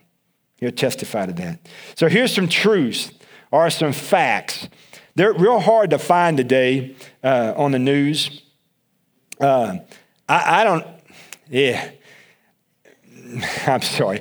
He'll 0.58 0.70
testify 0.70 1.26
to 1.26 1.32
that. 1.32 1.68
So 1.96 2.08
here's 2.08 2.32
some 2.32 2.48
truths 2.48 3.10
are 3.52 3.70
some 3.70 3.92
facts. 3.92 4.68
They're 5.16 5.32
real 5.32 5.58
hard 5.58 5.90
to 5.90 5.98
find 5.98 6.36
today 6.36 6.94
uh, 7.24 7.54
on 7.56 7.72
the 7.72 7.78
news. 7.78 8.42
Uh, 9.40 9.78
I, 10.28 10.60
I 10.60 10.64
don't, 10.64 10.86
yeah, 11.48 11.90
I'm 13.66 13.82
sorry. 13.82 14.20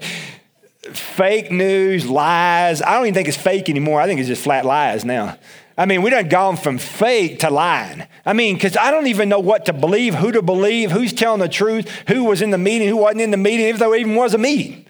Fake 0.93 1.51
news, 1.51 2.07
lies. 2.07 2.81
I 2.81 2.93
don't 2.93 3.03
even 3.03 3.13
think 3.13 3.27
it's 3.27 3.37
fake 3.37 3.69
anymore. 3.69 4.01
I 4.01 4.07
think 4.07 4.19
it's 4.19 4.29
just 4.29 4.43
flat 4.43 4.65
lies 4.65 5.05
now. 5.05 5.37
I 5.77 5.85
mean, 5.85 6.01
we 6.01 6.09
done 6.09 6.27
gone 6.27 6.57
from 6.57 6.77
fake 6.77 7.39
to 7.39 7.49
lying. 7.49 8.05
I 8.25 8.33
mean, 8.33 8.55
because 8.55 8.75
I 8.75 8.91
don't 8.91 9.07
even 9.07 9.29
know 9.29 9.39
what 9.39 9.65
to 9.67 9.73
believe, 9.73 10.13
who 10.13 10.31
to 10.33 10.41
believe, 10.41 10.91
who's 10.91 11.13
telling 11.13 11.39
the 11.39 11.47
truth, 11.47 11.89
who 12.07 12.25
was 12.25 12.41
in 12.41 12.49
the 12.49 12.57
meeting, 12.57 12.89
who 12.89 12.97
wasn't 12.97 13.21
in 13.21 13.31
the 13.31 13.37
meeting, 13.37 13.67
if 13.67 13.79
there 13.79 13.95
even 13.95 14.15
was 14.15 14.33
a 14.33 14.37
meeting. 14.37 14.85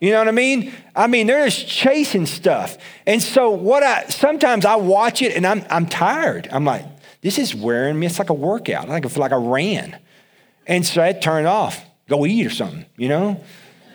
You 0.00 0.12
know 0.12 0.18
what 0.18 0.28
I 0.28 0.32
mean? 0.32 0.72
I 0.96 1.08
mean, 1.08 1.26
they're 1.26 1.46
just 1.46 1.66
chasing 1.68 2.26
stuff. 2.26 2.78
And 3.06 3.20
so 3.20 3.50
what 3.50 3.82
I 3.82 4.06
sometimes 4.06 4.64
I 4.64 4.76
watch 4.76 5.20
it 5.20 5.36
and 5.36 5.46
I'm 5.46 5.64
I'm 5.68 5.86
tired. 5.86 6.48
I'm 6.50 6.64
like, 6.64 6.84
this 7.20 7.38
is 7.38 7.54
wearing 7.54 7.98
me. 7.98 8.06
It's 8.06 8.18
like 8.18 8.30
a 8.30 8.34
workout. 8.34 8.88
I 8.88 9.00
feel 9.00 9.20
like 9.20 9.32
I 9.32 9.36
ran. 9.36 9.98
And 10.66 10.86
so 10.86 11.02
I 11.02 11.12
turn 11.12 11.44
off, 11.44 11.84
go 12.10 12.26
eat 12.26 12.46
or 12.46 12.50
something, 12.50 12.84
you 12.96 13.08
know? 13.08 13.42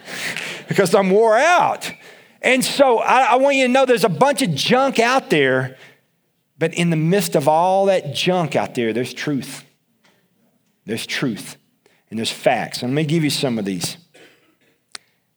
because 0.67 0.95
I'm 0.95 1.11
wore 1.11 1.37
out. 1.37 1.91
And 2.41 2.63
so 2.63 2.99
I, 2.99 3.33
I 3.33 3.35
want 3.35 3.57
you 3.57 3.67
to 3.67 3.71
know 3.71 3.85
there's 3.85 4.03
a 4.03 4.09
bunch 4.09 4.41
of 4.41 4.55
junk 4.55 4.99
out 4.99 5.29
there, 5.29 5.77
but 6.57 6.73
in 6.73 6.89
the 6.89 6.95
midst 6.95 7.35
of 7.35 7.47
all 7.47 7.85
that 7.87 8.15
junk 8.15 8.55
out 8.55 8.73
there, 8.73 8.93
there's 8.93 9.13
truth. 9.13 9.63
There's 10.85 11.05
truth. 11.05 11.57
And 12.09 12.17
there's 12.17 12.31
facts. 12.31 12.81
And 12.81 12.91
let 12.91 12.95
me 12.95 13.05
give 13.05 13.23
you 13.23 13.29
some 13.29 13.59
of 13.59 13.65
these. 13.65 13.97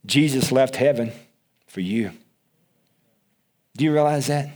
Jesus 0.07 0.53
left 0.53 0.77
heaven 0.77 1.13
for 1.67 1.81
you. 1.81 2.13
Do 3.77 3.85
you 3.85 3.93
realize 3.93 4.29
that? 4.29 4.51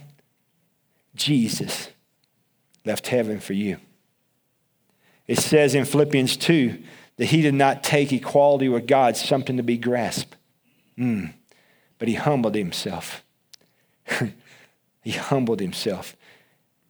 Jesus 1.15 1.89
left 2.85 3.09
heaven 3.09 3.41
for 3.41 3.53
you. 3.53 3.79
It 5.27 5.39
says 5.39 5.75
in 5.75 5.85
Philippians 5.85 6.37
2 6.37 6.83
that 7.17 7.27
he 7.27 7.43
did 7.43 7.55
not 7.55 7.83
take 7.83 8.13
equality 8.13 8.69
with 8.69 8.87
God 8.87 9.17
something 9.17 9.57
to 9.57 9.63
be 9.63 9.77
grasped, 9.77 10.37
mm. 10.99 11.33
but 11.99 12.09
he 12.09 12.15
humbled 12.15 12.55
himself. 12.55 13.25
he 15.03 15.13
humbled 15.13 15.61
himself 15.61 16.17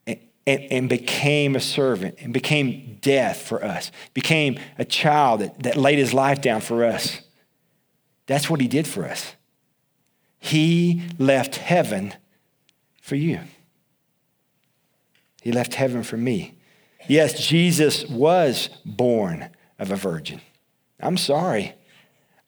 and, 0.07 0.19
and, 0.47 0.61
and, 0.71 0.89
became 0.89 1.55
a 1.55 1.61
servant 1.61 2.17
and 2.19 2.33
became 2.33 2.99
death 3.03 3.43
for 3.43 3.63
us, 3.65 3.91
became 4.15 4.59
a 4.79 4.85
child 4.85 5.41
that, 5.41 5.63
that 5.63 5.77
laid 5.77 5.99
his 5.99 6.15
life 6.15 6.41
down 6.41 6.61
for 6.61 6.85
us. 6.85 7.21
That's 8.27 8.49
what 8.49 8.61
he 8.61 8.69
did 8.69 8.87
for 8.87 9.05
us. 9.05 9.35
He 10.39 11.03
left 11.19 11.57
heaven 11.57 12.15
for 13.01 13.17
you. 13.17 13.41
He 15.43 15.53
left 15.53 15.75
heaven 15.75 16.03
for 16.03 16.17
me. 16.17 16.57
Yes, 17.09 17.47
Jesus 17.47 18.07
was 18.07 18.69
born 18.85 19.51
of 19.83 19.91
a 19.91 19.97
virgin. 19.97 20.41
I'm 21.01 21.17
sorry. 21.17 21.75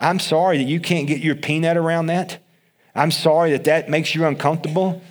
I'm 0.01 0.21
sorry 0.21 0.59
that 0.59 0.65
you 0.65 0.81
can't 0.81 1.07
get 1.07 1.21
your 1.21 1.35
peanut 1.35 1.77
around 1.77 2.07
that. 2.07 2.39
I'm 2.95 3.11
sorry 3.11 3.51
that 3.51 3.65
that 3.65 3.91
makes 3.91 4.15
you 4.15 4.25
uncomfortable. 4.25 5.03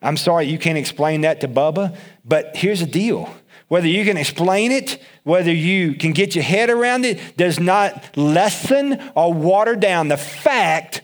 I'm 0.00 0.16
sorry 0.16 0.46
you 0.46 0.58
can't 0.58 0.78
explain 0.78 1.20
that 1.20 1.40
to 1.42 1.48
Bubba. 1.48 1.96
But 2.24 2.56
here's 2.56 2.80
the 2.80 2.86
deal 2.86 3.28
whether 3.68 3.88
you 3.88 4.04
can 4.04 4.16
explain 4.16 4.72
it, 4.72 5.02
whether 5.24 5.52
you 5.52 5.94
can 5.94 6.12
get 6.12 6.34
your 6.34 6.44
head 6.44 6.70
around 6.70 7.04
it, 7.04 7.36
does 7.36 7.58
not 7.58 8.16
lessen 8.16 9.10
or 9.14 9.34
water 9.34 9.74
down 9.74 10.08
the 10.08 10.16
fact 10.16 11.02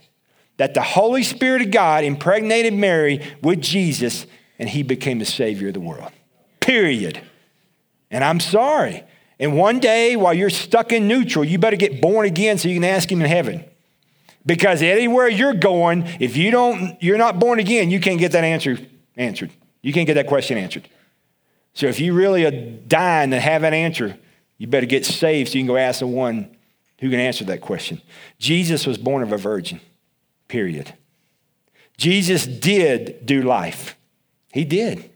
that 0.59 0.73
the 0.73 0.83
Holy 0.83 1.25
Spirit 1.25 1.61
of 1.63 1.71
God 1.71 2.05
impregnated 2.05 2.73
Mary 2.73 3.21
with 3.43 3.61
Jesus 3.61 4.27
and 4.59 4.69
he 4.69 4.83
became 4.83 5.19
the 5.19 5.25
Savior 5.25 5.69
of 5.69 5.75
the 5.75 5.81
world. 5.81 6.13
Period. 6.61 7.21
And 8.11 8.23
I'm 8.23 8.39
sorry. 8.39 9.03
And 9.39 9.57
one 9.57 9.81
day, 9.81 10.17
while 10.17 10.35
you're 10.35 10.51
stuck 10.51 10.93
in 10.93 11.09
neutral, 11.09 11.45
you 11.45 11.59
better 11.59 11.77
get 11.77 12.01
born 12.01 12.27
again 12.27 12.59
so 12.59 12.69
you 12.69 12.75
can 12.77 12.85
ask 12.85 13.11
him 13.11 13.21
in 13.21 13.29
heaven. 13.29 13.65
Because 14.45 14.83
anywhere 14.83 15.29
you're 15.29 15.55
going, 15.55 16.05
if 16.21 16.37
you 16.37 16.51
don't, 16.51 17.01
you're 17.03 17.19
not 17.19 17.39
born 17.39 17.59
again, 17.59 17.91
you 17.91 18.01
can't 18.01 18.19
get 18.19 18.33
that 18.33 18.45
answer 18.45 18.79
answered. 19.17 19.51
You 19.83 19.93
can't 19.93 20.07
get 20.07 20.15
that 20.15 20.27
question 20.27 20.59
answered. 20.59 20.89
So 21.75 21.87
if 21.87 22.01
you 22.01 22.13
really 22.13 22.45
are 22.45 22.51
dying 22.51 23.31
to 23.31 23.41
have 23.41 23.63
an 23.63 23.75
answer, 23.75 24.19
you 24.59 24.67
better 24.67 24.87
get 24.87 25.05
saved 25.05 25.51
so 25.51 25.59
you 25.59 25.63
can 25.63 25.69
go 25.69 25.77
ask 25.77 26.01
the 26.01 26.07
one 26.07 26.57
who 27.01 27.11
can 27.11 27.19
answer 27.19 27.45
that 27.45 27.61
question. 27.61 28.01
Jesus 28.39 28.87
was 28.87 28.99
born 28.99 29.23
of 29.23 29.33
a 29.33 29.37
virgin, 29.37 29.81
period. 30.49 30.95
Jesus 31.97 32.47
did 32.47 33.27
do 33.27 33.43
life. 33.43 33.97
He 34.53 34.65
did. 34.65 35.11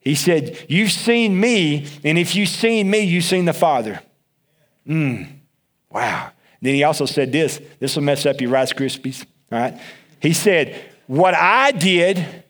He 0.00 0.14
said, 0.14 0.66
You've 0.68 0.92
seen 0.92 1.38
me, 1.38 1.86
and 2.04 2.18
if 2.18 2.34
you've 2.34 2.48
seen 2.48 2.90
me, 2.90 3.00
you've 3.00 3.24
seen 3.24 3.44
the 3.44 3.52
Father. 3.52 4.00
Mm, 4.86 5.28
wow. 5.90 6.30
Then 6.60 6.74
he 6.74 6.82
also 6.82 7.06
said 7.06 7.30
this 7.32 7.60
this 7.78 7.96
will 7.96 8.02
mess 8.02 8.26
up 8.26 8.40
your 8.40 8.50
Rice 8.50 8.72
Krispies. 8.72 9.24
All 9.52 9.58
right. 9.58 9.80
He 10.20 10.32
said, 10.32 10.80
What 11.06 11.34
I 11.34 11.70
did, 11.72 12.44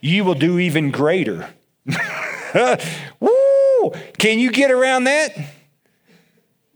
you 0.00 0.24
will 0.24 0.34
do 0.34 0.58
even 0.58 0.90
greater. 0.90 1.48
Woo! 3.20 3.92
Can 4.18 4.38
you 4.38 4.50
get 4.50 4.70
around 4.70 5.04
that? 5.04 5.36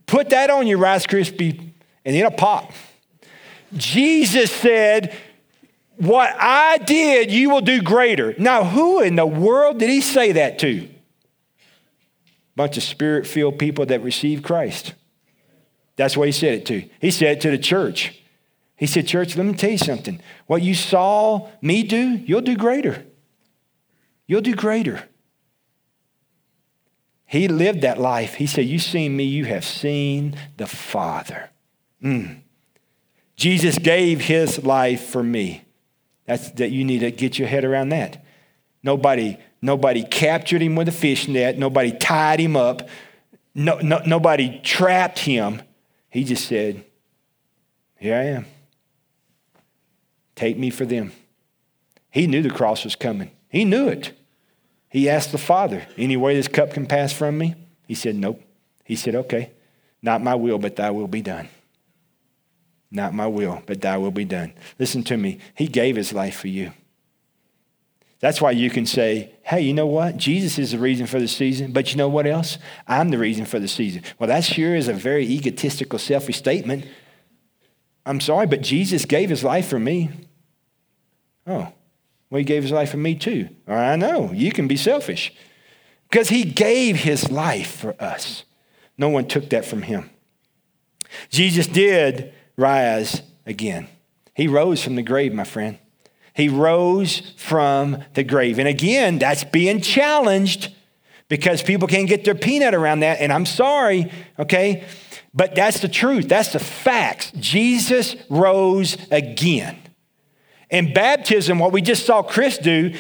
Put 0.07 0.31
that 0.31 0.51
on 0.51 0.67
your 0.67 0.79
Rice 0.79 1.07
Krispie 1.07 1.73
and 2.05 2.17
it'll 2.17 2.31
pop. 2.31 2.73
Jesus 3.75 4.51
said, 4.51 5.15
What 5.99 6.35
I 6.39 6.79
did, 6.79 7.31
you 7.33 7.51
will 7.51 7.61
do 7.61 7.83
greater. 7.83 8.35
Now, 8.39 8.63
who 8.65 9.01
in 9.01 9.17
the 9.17 9.27
world 9.27 9.79
did 9.79 9.91
he 9.91 10.01
say 10.01 10.33
that 10.33 10.61
to? 10.61 10.85
A 10.85 10.89
Bunch 12.55 12.77
of 12.77 12.85
spirit 12.85 13.27
filled 13.27 13.59
people 13.59 13.85
that 13.87 14.03
received 14.03 14.45
Christ. 14.45 14.95
That's 15.97 16.17
what 16.17 16.29
he 16.29 16.33
said 16.33 16.55
it 16.55 16.67
to. 16.67 16.89
He 17.01 17.11
said 17.11 17.39
it 17.39 17.41
to 17.41 17.51
the 17.51 17.59
church. 17.59 18.23
He 18.77 18.87
said, 18.87 19.09
Church, 19.09 19.37
let 19.37 19.45
me 19.45 19.55
tell 19.55 19.71
you 19.71 19.79
something. 19.79 20.23
What 20.47 20.63
you 20.63 20.77
saw 20.77 21.49
me 21.61 21.83
do, 21.83 22.23
you'll 22.25 22.43
do 22.43 22.57
greater. 22.57 23.05
You'll 24.29 24.41
do 24.41 24.55
greater. 24.55 25.03
He 27.27 27.49
lived 27.49 27.81
that 27.81 27.99
life. 27.99 28.35
He 28.35 28.47
said, 28.47 28.67
You've 28.67 28.83
seen 28.83 29.17
me, 29.17 29.25
you 29.25 29.47
have 29.47 29.65
seen 29.65 30.37
the 30.57 30.69
Father. 30.69 31.51
Mm. 32.01 32.43
Jesus 33.35 33.79
gave 33.79 34.21
his 34.21 34.63
life 34.63 35.07
for 35.07 35.25
me. 35.25 35.65
That's 36.29 36.51
that 36.53 36.71
you 36.71 36.85
need 36.85 36.99
to 36.99 37.11
get 37.11 37.39
your 37.39 37.49
head 37.49 37.65
around 37.65 37.89
that. 37.89 38.23
Nobody, 38.83 39.39
nobody 39.63 40.05
captured 40.05 40.61
him 40.61 40.77
with 40.77 40.87
a 40.87 40.93
fish 40.93 41.27
net, 41.27 41.59
nobody 41.59 41.91
tied 41.91 42.39
him 42.39 42.55
up, 42.55 42.87
no, 43.55 43.79
no, 43.79 44.03
nobody 44.05 44.61
trapped 44.63 45.21
him. 45.21 45.63
He 46.11 46.25
just 46.25 46.47
said, 46.47 46.85
Here 47.99 48.15
I 48.15 48.25
am. 48.25 48.47
Take 50.37 50.59
me 50.59 50.69
for 50.69 50.85
them. 50.85 51.13
He 52.11 52.27
knew 52.27 52.43
the 52.43 52.51
cross 52.51 52.85
was 52.85 52.95
coming. 52.95 53.31
He 53.49 53.65
knew 53.65 53.89
it. 53.89 54.13
He 54.91 55.09
asked 55.09 55.33
the 55.33 55.39
Father, 55.39 55.87
Any 55.97 56.19
way 56.19 56.37
this 56.37 56.47
cup 56.47 56.75
can 56.75 56.87
pass 56.87 57.11
from 57.11 57.39
me? 57.39 57.55
He 57.87 57.95
said, 57.95 58.17
Nope. 58.17 58.43
He 58.85 58.97
said, 58.97 59.15
Okay, 59.15 59.51
not 60.03 60.23
my 60.23 60.35
will, 60.35 60.59
but 60.59 60.77
thy 60.77 60.91
will 60.91 61.09
be 61.09 61.23
done. 61.23 61.49
Not 62.91 63.15
my 63.15 63.27
will, 63.27 63.63
but 63.67 63.81
thy 63.81 63.99
will 63.99 64.11
be 64.11 64.25
done. 64.25 64.55
Listen 64.79 65.03
to 65.05 65.17
me. 65.17 65.39
He 65.55 65.67
gave 65.67 65.97
his 65.97 66.13
life 66.13 66.39
for 66.39 66.49
you. 66.49 66.73
That's 68.21 68.41
why 68.41 68.51
you 68.51 68.69
can 68.69 68.85
say, 68.85 69.33
hey, 69.43 69.61
you 69.61 69.73
know 69.73 69.87
what? 69.87 70.17
Jesus 70.17 70.59
is 70.59 70.73
the 70.73 70.79
reason 70.79 71.07
for 71.07 71.21
the 71.21 71.29
season, 71.29 71.73
but 71.73 71.93
you 71.93 71.99
know 71.99 72.09
what 72.09 72.27
else? 72.27 72.59
I'm 72.89 73.11
the 73.11 73.19
reason 73.19 73.45
for 73.45 73.61
the 73.61 73.69
season. 73.69 74.03
Well, 74.19 74.27
that 74.29 74.43
sure 74.43 74.75
is 74.75 74.89
a 74.89 74.93
very 74.93 75.25
egotistical, 75.25 75.99
selfish 75.99 76.37
statement. 76.37 76.87
I'm 78.05 78.21
sorry, 78.21 78.47
but 78.47 78.63
Jesus 78.63 79.05
gave 79.05 79.31
his 79.31 79.45
life 79.45 79.69
for 79.69 79.79
me. 79.79 80.11
Oh, 81.47 81.73
well, 82.31 82.39
he 82.39 82.45
gave 82.45 82.63
his 82.63 82.73
life 82.73 82.91
for 82.91 82.97
me 82.97 83.15
too. 83.15 83.51
I 83.69 83.97
know, 83.97 84.33
you 84.33 84.51
can 84.51 84.67
be 84.67 84.77
selfish 84.77 85.33
because 86.11 86.29
he 86.29 86.45
gave 86.45 86.97
his 86.97 87.31
life 87.31 87.77
for 87.77 87.95
us. 88.03 88.45
No 88.97 89.11
one 89.11 89.29
took 89.29 89.51
that 89.51 89.65
from 89.65 89.83
him. 89.83 90.11
Jesus 91.31 91.67
did 91.67 92.35
rise 92.59 93.23
again. 93.47 93.89
He 94.35 94.49
rose 94.49 94.85
from 94.85 94.97
the 94.97 95.03
grave, 95.03 95.33
my 95.33 95.45
friend. 95.45 95.79
He 96.35 96.49
rose 96.49 97.33
from 97.37 98.05
the 98.15 98.23
grave. 98.23 98.59
And 98.59 98.69
again, 98.69 99.19
that's 99.19 99.45
being 99.45 99.81
challenged 99.81 100.73
because 101.29 101.63
people 101.63 101.89
can't 101.89 102.09
get 102.09 102.25
their 102.25 102.35
peanut 102.35 102.75
around 102.75 103.01
that. 103.01 103.21
And 103.21 103.33
I'm 103.33 103.47
sorry, 103.47 104.13
okay? 104.39 104.85
But 105.35 105.55
that's 105.55 105.81
the 105.81 105.89
truth. 105.89 106.29
That's 106.29 106.53
the 106.53 106.59
facts. 106.59 107.33
Jesus 107.37 108.17
rose 108.29 108.97
again. 109.11 109.79
And 110.71 110.93
baptism, 110.95 111.59
what 111.59 111.73
we 111.73 111.83
just 111.83 112.07
saw 112.07 112.23
Chris 112.23 112.59
do, 112.59 112.95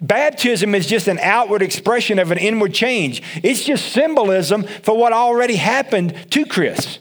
baptism 0.00 0.74
is 0.74 0.86
just 0.86 1.08
an 1.08 1.18
outward 1.20 1.62
expression 1.62 2.18
of 2.18 2.30
an 2.30 2.38
inward 2.38 2.74
change. 2.74 3.22
It's 3.42 3.64
just 3.64 3.92
symbolism 3.92 4.64
for 4.64 4.96
what 4.96 5.12
already 5.12 5.56
happened 5.56 6.30
to 6.32 6.44
Chris. 6.44 6.98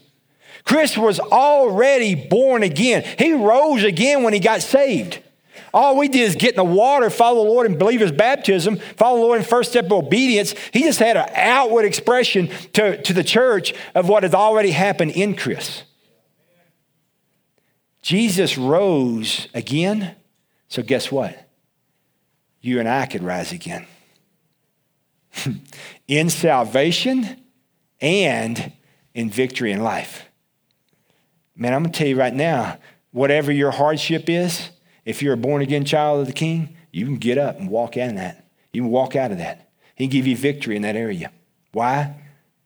Chris 0.65 0.97
was 0.97 1.19
already 1.19 2.15
born 2.15 2.63
again. 2.63 3.05
He 3.17 3.33
rose 3.33 3.83
again 3.83 4.23
when 4.23 4.33
he 4.33 4.39
got 4.39 4.61
saved. 4.61 5.19
All 5.73 5.97
we 5.97 6.07
did 6.07 6.21
is 6.21 6.35
get 6.35 6.51
in 6.51 6.55
the 6.55 6.63
water, 6.63 7.09
follow 7.09 7.43
the 7.43 7.49
Lord, 7.49 7.65
and 7.67 7.77
believe 7.77 7.99
his 7.99 8.11
baptism, 8.11 8.77
follow 8.97 9.17
the 9.17 9.23
Lord 9.23 9.39
in 9.39 9.45
first 9.45 9.71
step 9.71 9.85
of 9.85 9.91
obedience. 9.91 10.55
He 10.71 10.83
just 10.83 10.99
had 10.99 11.17
an 11.17 11.27
outward 11.35 11.85
expression 11.85 12.49
to, 12.73 13.01
to 13.01 13.13
the 13.13 13.23
church 13.23 13.73
of 13.93 14.07
what 14.07 14.23
had 14.23 14.33
already 14.33 14.71
happened 14.71 15.11
in 15.11 15.35
Chris. 15.35 15.83
Jesus 18.01 18.57
rose 18.57 19.47
again. 19.53 20.15
So, 20.69 20.81
guess 20.81 21.11
what? 21.11 21.37
You 22.61 22.79
and 22.79 22.87
I 22.87 23.05
could 23.05 23.21
rise 23.21 23.51
again 23.51 23.85
in 26.07 26.29
salvation 26.29 27.41
and 27.99 28.71
in 29.13 29.29
victory 29.29 29.71
in 29.71 29.83
life. 29.83 30.23
Man, 31.55 31.73
I'm 31.73 31.83
going 31.83 31.91
to 31.91 31.97
tell 31.97 32.07
you 32.07 32.17
right 32.17 32.33
now 32.33 32.77
whatever 33.11 33.51
your 33.51 33.71
hardship 33.71 34.29
is, 34.29 34.69
if 35.05 35.21
you're 35.21 35.33
a 35.33 35.37
born 35.37 35.61
again 35.61 35.85
child 35.85 36.21
of 36.21 36.27
the 36.27 36.33
King, 36.33 36.75
you 36.91 37.05
can 37.05 37.17
get 37.17 37.37
up 37.37 37.59
and 37.59 37.69
walk 37.69 37.97
out 37.97 38.09
of 38.09 38.15
that. 38.15 38.45
You 38.73 38.81
can 38.81 38.91
walk 38.91 39.15
out 39.15 39.31
of 39.31 39.37
that. 39.37 39.69
He 39.95 40.05
can 40.05 40.11
give 40.11 40.27
you 40.27 40.35
victory 40.35 40.75
in 40.75 40.81
that 40.81 40.95
area. 40.95 41.31
Why? 41.71 42.15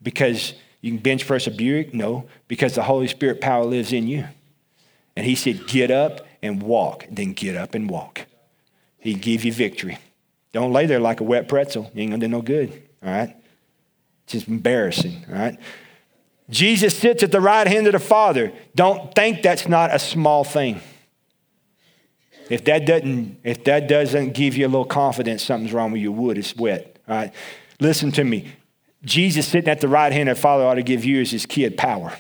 Because 0.02 0.54
you 0.82 0.92
can 0.92 1.00
bench 1.00 1.28
press 1.28 1.46
a 1.46 1.52
Buick? 1.52 1.94
No, 1.94 2.28
because 2.48 2.74
the 2.76 2.84
Holy 2.84 3.08
Spirit 3.08 3.42
power 3.42 3.66
lives 3.66 3.94
in 3.94 4.08
you. 4.08 4.26
And 5.16 5.26
he 5.26 5.36
said, 5.36 5.68
Get 5.68 5.92
up 5.92 6.26
and 6.42 6.64
walk. 6.64 7.06
Then 7.12 7.34
get 7.34 7.56
up 7.56 7.76
and 7.76 7.90
walk. 7.90 8.26
He 8.98 9.14
give 9.14 9.44
you 9.44 9.54
victory. 9.54 10.00
Don't 10.52 10.74
lay 10.74 10.86
there 10.86 11.00
like 11.00 11.20
a 11.20 11.24
wet 11.24 11.48
pretzel. 11.48 11.92
You 11.94 12.04
ain't 12.04 12.12
gonna 12.12 12.22
do 12.22 12.28
no 12.28 12.42
good. 12.42 12.72
All 13.04 13.12
right? 13.12 13.36
It's 14.24 14.34
just 14.34 14.48
embarrassing. 14.48 15.26
All 15.30 15.36
right? 15.36 15.60
Jesus 16.50 16.98
sits 16.98 17.22
at 17.24 17.32
the 17.32 17.42
right 17.42 17.68
hand 17.68 17.88
of 17.88 17.94
the 17.94 18.00
Father. 18.00 18.52
Don't 18.76 19.14
think 19.14 19.44
that's 19.44 19.68
not 19.68 19.94
a 19.94 20.00
small 20.00 20.44
thing. 20.44 20.82
If 22.50 22.66
that 22.66 22.86
doesn't, 22.86 23.40
if 23.44 23.64
that 23.66 23.88
doesn't 23.88 24.34
give 24.34 24.58
you 24.58 24.66
a 24.66 24.70
little 24.70 24.86
confidence 24.86 25.44
something's 25.44 25.72
wrong 25.72 25.92
with 25.92 26.02
your 26.02 26.12
wood, 26.12 26.38
it's 26.38 26.56
wet. 26.56 26.98
All 27.08 27.16
right? 27.16 27.34
Listen 27.80 28.12
to 28.14 28.24
me. 28.24 28.52
Jesus 29.06 29.48
sitting 29.48 29.70
at 29.70 29.80
the 29.80 29.88
right 29.88 30.12
hand 30.12 30.30
of 30.30 30.38
the 30.38 30.42
Father 30.42 30.66
ought 30.66 30.76
to 30.76 30.84
give 30.84 31.06
you 31.06 31.22
as 31.22 31.32
his 31.32 31.46
kid 31.46 31.78
power. 31.78 32.14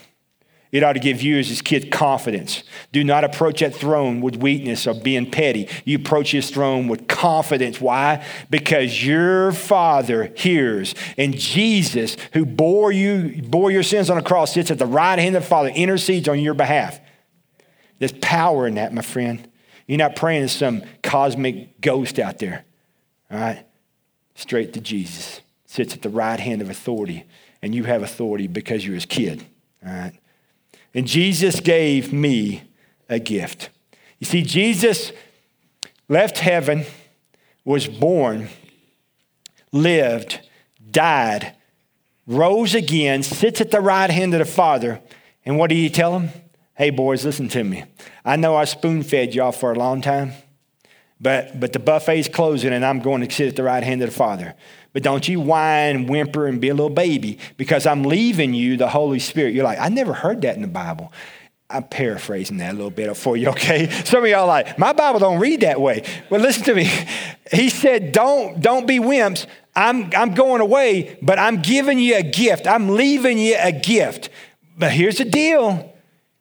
It 0.71 0.83
ought 0.83 0.93
to 0.93 0.99
give 0.99 1.23
you 1.23 1.39
as 1.39 1.47
his 1.47 1.63
kid 1.63 1.91
confidence. 1.91 2.63
Do 2.91 3.03
not 3.03 3.23
approach 3.23 3.61
that 3.61 3.73
throne 3.73 4.21
with 4.21 4.35
weakness 4.35 4.85
or 4.85 4.93
being 4.93 5.31
petty. 5.31 5.67
You 5.83 5.97
approach 5.97 6.31
his 6.31 6.51
throne 6.51 6.87
with 6.87 7.07
confidence. 7.07 7.81
Why? 7.81 8.23
Because 8.51 9.03
your 9.03 9.51
father 9.51 10.31
hears. 10.35 10.93
And 11.17 11.35
Jesus, 11.35 12.17
who 12.33 12.45
bore 12.45 12.91
you, 12.91 13.41
bore 13.41 13.71
your 13.71 13.81
sins 13.81 14.11
on 14.11 14.17
the 14.17 14.23
cross, 14.23 14.53
sits 14.53 14.69
at 14.69 14.77
the 14.77 14.85
right 14.85 15.17
hand 15.17 15.35
of 15.35 15.41
the 15.41 15.49
Father, 15.49 15.69
intercedes 15.69 16.27
on 16.27 16.39
your 16.39 16.53
behalf. 16.53 16.99
There's 17.97 18.13
power 18.21 18.67
in 18.67 18.75
that, 18.75 18.93
my 18.93 19.01
friend. 19.01 19.47
You're 19.87 19.97
not 19.97 20.15
praying 20.15 20.43
to 20.43 20.49
some 20.49 20.83
cosmic 21.01 21.81
ghost 21.81 22.19
out 22.19 22.37
there. 22.37 22.63
All 23.31 23.39
right? 23.39 23.65
Straight 24.35 24.73
to 24.73 24.81
Jesus. 24.81 25.41
Sits 25.65 25.95
at 25.95 26.03
the 26.03 26.09
right 26.09 26.39
hand 26.39 26.61
of 26.61 26.69
authority. 26.69 27.25
And 27.63 27.73
you 27.73 27.85
have 27.85 28.03
authority 28.03 28.45
because 28.45 28.85
you're 28.85 28.93
his 28.93 29.07
kid. 29.07 29.43
All 29.83 29.91
right? 29.91 30.13
And 30.93 31.07
Jesus 31.07 31.59
gave 31.59 32.11
me 32.11 32.63
a 33.07 33.19
gift. 33.19 33.69
You 34.19 34.25
see, 34.25 34.41
Jesus 34.43 35.11
left 36.07 36.39
heaven, 36.39 36.85
was 37.63 37.87
born, 37.87 38.49
lived, 39.71 40.41
died, 40.91 41.55
rose 42.27 42.75
again, 42.75 43.23
sits 43.23 43.61
at 43.61 43.71
the 43.71 43.81
right 43.81 44.09
hand 44.09 44.33
of 44.33 44.39
the 44.39 44.45
Father. 44.45 44.99
And 45.45 45.57
what 45.57 45.69
did 45.69 45.75
he 45.75 45.89
tell 45.89 46.17
him? 46.17 46.29
Hey, 46.75 46.89
boys, 46.89 47.25
listen 47.25 47.49
to 47.49 47.63
me. 47.63 47.83
I 48.23 48.35
know 48.35 48.55
I 48.55 48.65
spoon 48.65 49.03
fed 49.03 49.35
y'all 49.35 49.51
for 49.51 49.71
a 49.71 49.77
long 49.77 50.01
time, 50.01 50.33
but, 51.21 51.59
but 51.59 51.73
the 51.73 51.79
buffet's 51.79 52.29
closing 52.29 52.71
and 52.73 52.85
I'm 52.85 52.99
going 52.99 53.27
to 53.27 53.33
sit 53.33 53.49
at 53.49 53.55
the 53.55 53.63
right 53.63 53.83
hand 53.83 54.01
of 54.01 54.09
the 54.09 54.15
Father. 54.15 54.55
But 54.93 55.03
don't 55.03 55.27
you 55.27 55.39
whine, 55.39 56.07
whimper, 56.07 56.47
and 56.47 56.59
be 56.59 56.69
a 56.69 56.73
little 56.73 56.89
baby 56.89 57.37
because 57.57 57.85
I'm 57.85 58.03
leaving 58.03 58.53
you 58.53 58.77
the 58.77 58.89
Holy 58.89 59.19
Spirit. 59.19 59.53
You're 59.53 59.63
like, 59.63 59.79
I 59.79 59.89
never 59.89 60.13
heard 60.13 60.41
that 60.41 60.55
in 60.55 60.61
the 60.61 60.67
Bible. 60.67 61.11
I'm 61.69 61.83
paraphrasing 61.83 62.57
that 62.57 62.71
a 62.71 62.73
little 62.73 62.89
bit 62.89 63.15
for 63.15 63.37
you, 63.37 63.49
okay? 63.49 63.89
Some 63.89 64.23
of 64.23 64.29
y'all 64.29 64.47
like, 64.47 64.79
my 64.79 64.93
Bible 64.93 65.19
don't 65.19 65.39
read 65.39 65.61
that 65.61 65.79
way. 65.79 66.03
Well, 66.29 66.41
listen 66.41 66.63
to 66.65 66.75
me. 66.75 66.89
He 67.51 67.69
said, 67.69 68.11
don't, 68.11 68.61
don't 68.61 68.85
be 68.85 68.99
wimps. 68.99 69.47
I'm, 69.75 70.11
I'm 70.15 70.35
going 70.35 70.61
away, 70.61 71.17
but 71.19 71.39
I'm 71.39 71.63
giving 71.63 71.97
you 71.97 72.15
a 72.15 72.21
gift. 72.21 72.67
I'm 72.67 72.89
leaving 72.89 73.39
you 73.39 73.55
a 73.57 73.71
gift. 73.71 74.29
But 74.77 74.91
here's 74.91 75.17
the 75.17 75.25
deal. 75.25 75.91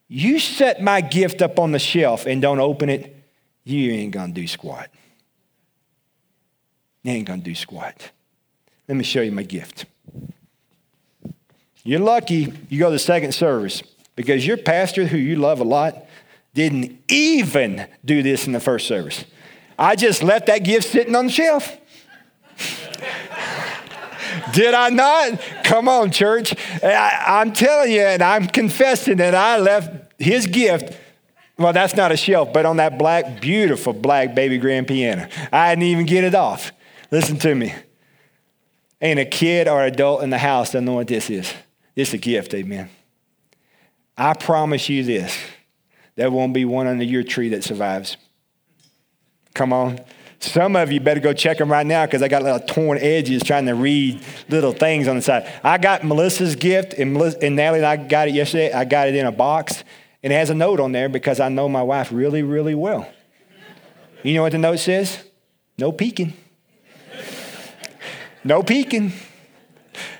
You 0.07 0.37
set 0.37 0.83
my 0.83 1.01
gift 1.01 1.41
up 1.41 1.57
on 1.57 1.71
the 1.71 1.79
shelf 1.79 2.27
and 2.27 2.43
don't 2.43 2.59
open 2.59 2.89
it, 2.89 3.18
you 3.63 3.91
ain't 3.91 4.11
gonna 4.11 4.33
do 4.33 4.47
squat. 4.47 4.89
You 7.03 7.11
ain't 7.11 7.27
gonna 7.27 7.41
do 7.41 7.55
squat. 7.55 8.11
Let 8.87 8.95
me 8.95 9.03
show 9.03 9.21
you 9.21 9.31
my 9.31 9.43
gift. 9.43 9.85
You're 11.83 11.99
lucky 11.99 12.53
you 12.69 12.79
go 12.79 12.87
to 12.87 12.91
the 12.91 12.99
second 12.99 13.33
service 13.33 13.81
because 14.15 14.45
your 14.45 14.57
pastor, 14.57 15.05
who 15.05 15.17
you 15.17 15.37
love 15.37 15.59
a 15.59 15.63
lot, 15.63 16.05
didn't 16.53 16.99
even 17.07 17.87
do 18.03 18.21
this 18.21 18.47
in 18.47 18.53
the 18.53 18.59
first 18.59 18.87
service. 18.87 19.23
I 19.77 19.95
just 19.95 20.23
left 20.23 20.47
that 20.47 20.59
gift 20.59 20.89
sitting 20.89 21.15
on 21.15 21.27
the 21.27 21.31
shelf. 21.31 21.77
Did 24.53 24.73
I 24.73 24.89
not? 24.89 25.39
Come 25.63 25.87
on, 25.87 26.11
church. 26.11 26.53
I, 26.83 27.41
am 27.41 27.53
telling 27.53 27.91
you, 27.91 28.01
and 28.01 28.21
I'm 28.21 28.47
confessing 28.47 29.17
that 29.17 29.35
I 29.35 29.57
left 29.57 30.11
his 30.21 30.47
gift. 30.47 30.97
Well, 31.59 31.73
that's 31.73 31.95
not 31.95 32.13
a 32.13 32.17
shelf, 32.17 32.53
but 32.53 32.65
on 32.65 32.77
that 32.77 32.97
black, 32.97 33.41
beautiful 33.41 33.91
black 33.91 34.33
baby 34.33 34.57
grand 34.57 34.87
piano. 34.87 35.27
I 35.51 35.75
didn't 35.75 35.83
even 35.83 36.05
get 36.05 36.23
it 36.23 36.33
off. 36.33 36.71
Listen 37.11 37.37
to 37.39 37.53
me. 37.53 37.73
Ain't 39.01 39.19
a 39.19 39.25
kid 39.25 39.67
or 39.67 39.83
adult 39.83 40.23
in 40.23 40.29
the 40.29 40.37
house 40.37 40.71
that 40.71 40.81
know 40.81 40.93
what 40.93 41.07
this 41.07 41.29
is. 41.29 41.53
It's 41.95 42.13
a 42.13 42.17
gift, 42.17 42.53
amen. 42.53 42.89
I 44.17 44.33
promise 44.33 44.87
you 44.89 45.03
this 45.03 45.37
there 46.15 46.31
won't 46.31 46.53
be 46.53 46.65
one 46.65 46.87
under 46.87 47.03
your 47.03 47.23
tree 47.23 47.49
that 47.49 47.63
survives. 47.63 48.17
Come 49.53 49.73
on. 49.73 49.99
Some 50.41 50.77
of 50.77 50.91
you 50.91 51.01
better 51.01 51.19
go 51.19 51.33
check 51.33 51.57
them 51.57 51.69
right 51.69 51.85
now 51.85 52.05
because 52.05 52.21
I 52.21 52.29
got 52.29 52.43
little 52.43 52.59
torn 52.59 52.97
edges 52.97 53.43
trying 53.43 53.65
to 53.65 53.75
read 53.75 54.21
little 54.47 54.71
things 54.71 55.07
on 55.09 55.17
the 55.17 55.21
side. 55.21 55.51
I 55.63 55.77
got 55.77 56.05
Melissa's 56.05 56.55
gift, 56.55 56.93
and, 56.93 57.13
Melissa, 57.13 57.43
and 57.43 57.57
Natalie 57.57 57.79
and 57.79 57.85
I 57.85 57.97
got 57.97 58.29
it 58.29 58.33
yesterday. 58.33 58.71
I 58.71 58.85
got 58.85 59.09
it 59.09 59.15
in 59.15 59.25
a 59.25 59.31
box, 59.31 59.83
and 60.23 60.33
it 60.33 60.35
has 60.35 60.49
a 60.49 60.55
note 60.55 60.79
on 60.79 60.91
there 60.91 61.09
because 61.09 61.39
I 61.39 61.49
know 61.49 61.69
my 61.69 61.83
wife 61.83 62.11
really, 62.11 62.43
really 62.43 62.75
well. 62.75 63.09
You 64.23 64.33
know 64.33 64.41
what 64.41 64.51
the 64.51 64.57
note 64.57 64.79
says? 64.79 65.23
No 65.77 65.91
peeking. 65.91 66.33
No 68.43 68.63
peeking. 68.63 69.13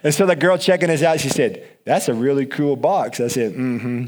And 0.03 0.13
so 0.13 0.25
the 0.25 0.35
girl 0.35 0.57
checking 0.57 0.89
us 0.89 1.03
out, 1.03 1.19
she 1.19 1.29
said, 1.29 1.67
That's 1.85 2.07
a 2.07 2.13
really 2.13 2.45
cool 2.45 2.75
box. 2.75 3.19
I 3.19 3.27
said, 3.27 3.53
Mm 3.53 3.81
hmm. 3.81 4.05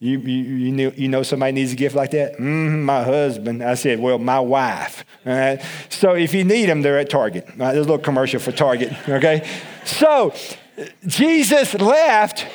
You, 0.00 0.20
you, 0.20 0.42
you, 0.42 0.72
know, 0.72 0.92
you 0.94 1.08
know 1.08 1.24
somebody 1.24 1.50
needs 1.52 1.72
a 1.72 1.76
gift 1.76 1.96
like 1.96 2.12
that? 2.12 2.34
Mm-hmm, 2.34 2.84
my 2.84 3.02
husband. 3.02 3.64
I 3.64 3.74
said, 3.74 3.98
well, 3.98 4.18
my 4.20 4.38
wife. 4.38 5.04
All 5.26 5.32
right. 5.32 5.60
So 5.88 6.14
if 6.14 6.32
you 6.34 6.44
need 6.44 6.66
them, 6.66 6.82
they're 6.82 7.00
at 7.00 7.10
Target. 7.10 7.48
Right, 7.56 7.72
there's 7.72 7.86
a 7.86 7.88
little 7.90 7.98
commercial 7.98 8.38
for 8.38 8.52
Target. 8.52 8.92
Okay. 9.08 9.48
So 9.84 10.32
Jesus 11.06 11.74
left 11.74 12.46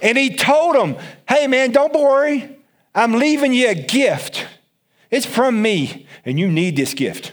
and 0.00 0.16
he 0.18 0.36
told 0.36 0.74
them, 0.74 0.96
hey, 1.28 1.46
man, 1.46 1.72
don't 1.72 1.92
worry. 1.92 2.58
I'm 2.94 3.14
leaving 3.14 3.52
you 3.52 3.68
a 3.68 3.74
gift. 3.74 4.46
It's 5.10 5.26
from 5.26 5.60
me, 5.60 6.06
and 6.24 6.38
you 6.38 6.48
need 6.48 6.76
this 6.76 6.94
gift. 6.94 7.32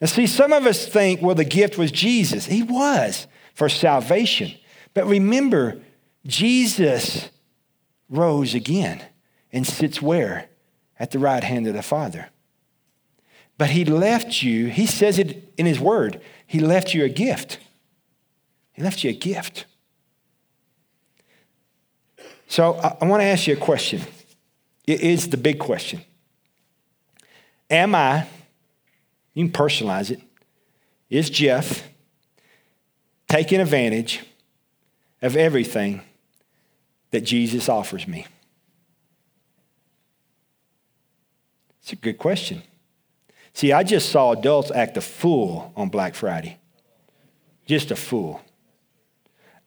Now, 0.00 0.06
see, 0.06 0.26
some 0.26 0.52
of 0.52 0.66
us 0.66 0.86
think, 0.86 1.22
well, 1.22 1.34
the 1.34 1.44
gift 1.44 1.78
was 1.78 1.92
Jesus. 1.92 2.46
He 2.46 2.62
was 2.62 3.26
for 3.54 3.68
salvation. 3.68 4.52
But 4.94 5.06
remember, 5.06 5.80
Jesus 6.26 7.30
rose 8.08 8.54
again 8.54 9.02
and 9.52 9.66
sits 9.66 10.02
where? 10.02 10.48
At 10.98 11.12
the 11.12 11.18
right 11.18 11.44
hand 11.44 11.66
of 11.66 11.74
the 11.74 11.82
Father. 11.82 12.28
But 13.56 13.70
he 13.70 13.84
left 13.84 14.42
you, 14.42 14.66
he 14.66 14.86
says 14.86 15.18
it 15.18 15.52
in 15.56 15.66
his 15.66 15.78
word, 15.78 16.20
he 16.46 16.60
left 16.60 16.94
you 16.94 17.04
a 17.04 17.08
gift. 17.08 17.58
He 18.72 18.82
left 18.82 19.04
you 19.04 19.10
a 19.10 19.14
gift. 19.14 19.66
So 22.48 22.74
I, 22.74 22.96
I 23.00 23.04
want 23.06 23.20
to 23.20 23.26
ask 23.26 23.46
you 23.46 23.54
a 23.54 23.56
question. 23.56 24.02
It 24.86 25.00
is 25.00 25.28
the 25.28 25.36
big 25.36 25.58
question. 25.58 26.02
Am 27.70 27.94
I, 27.94 28.26
you 29.34 29.48
can 29.48 29.52
personalize 29.52 30.10
it, 30.10 30.20
is 31.08 31.30
Jeff 31.30 31.88
taking 33.28 33.60
advantage 33.60 34.20
of 35.22 35.36
everything 35.36 36.02
that 37.12 37.20
Jesus 37.20 37.68
offers 37.68 38.08
me? 38.08 38.26
It's 41.82 41.92
a 41.92 41.96
good 41.96 42.18
question. 42.18 42.62
See, 43.52 43.72
I 43.72 43.82
just 43.82 44.10
saw 44.10 44.32
adults 44.32 44.70
act 44.70 44.96
a 44.96 45.00
fool 45.00 45.72
on 45.76 45.88
Black 45.88 46.14
Friday. 46.14 46.58
Just 47.66 47.90
a 47.90 47.96
fool. 47.96 48.40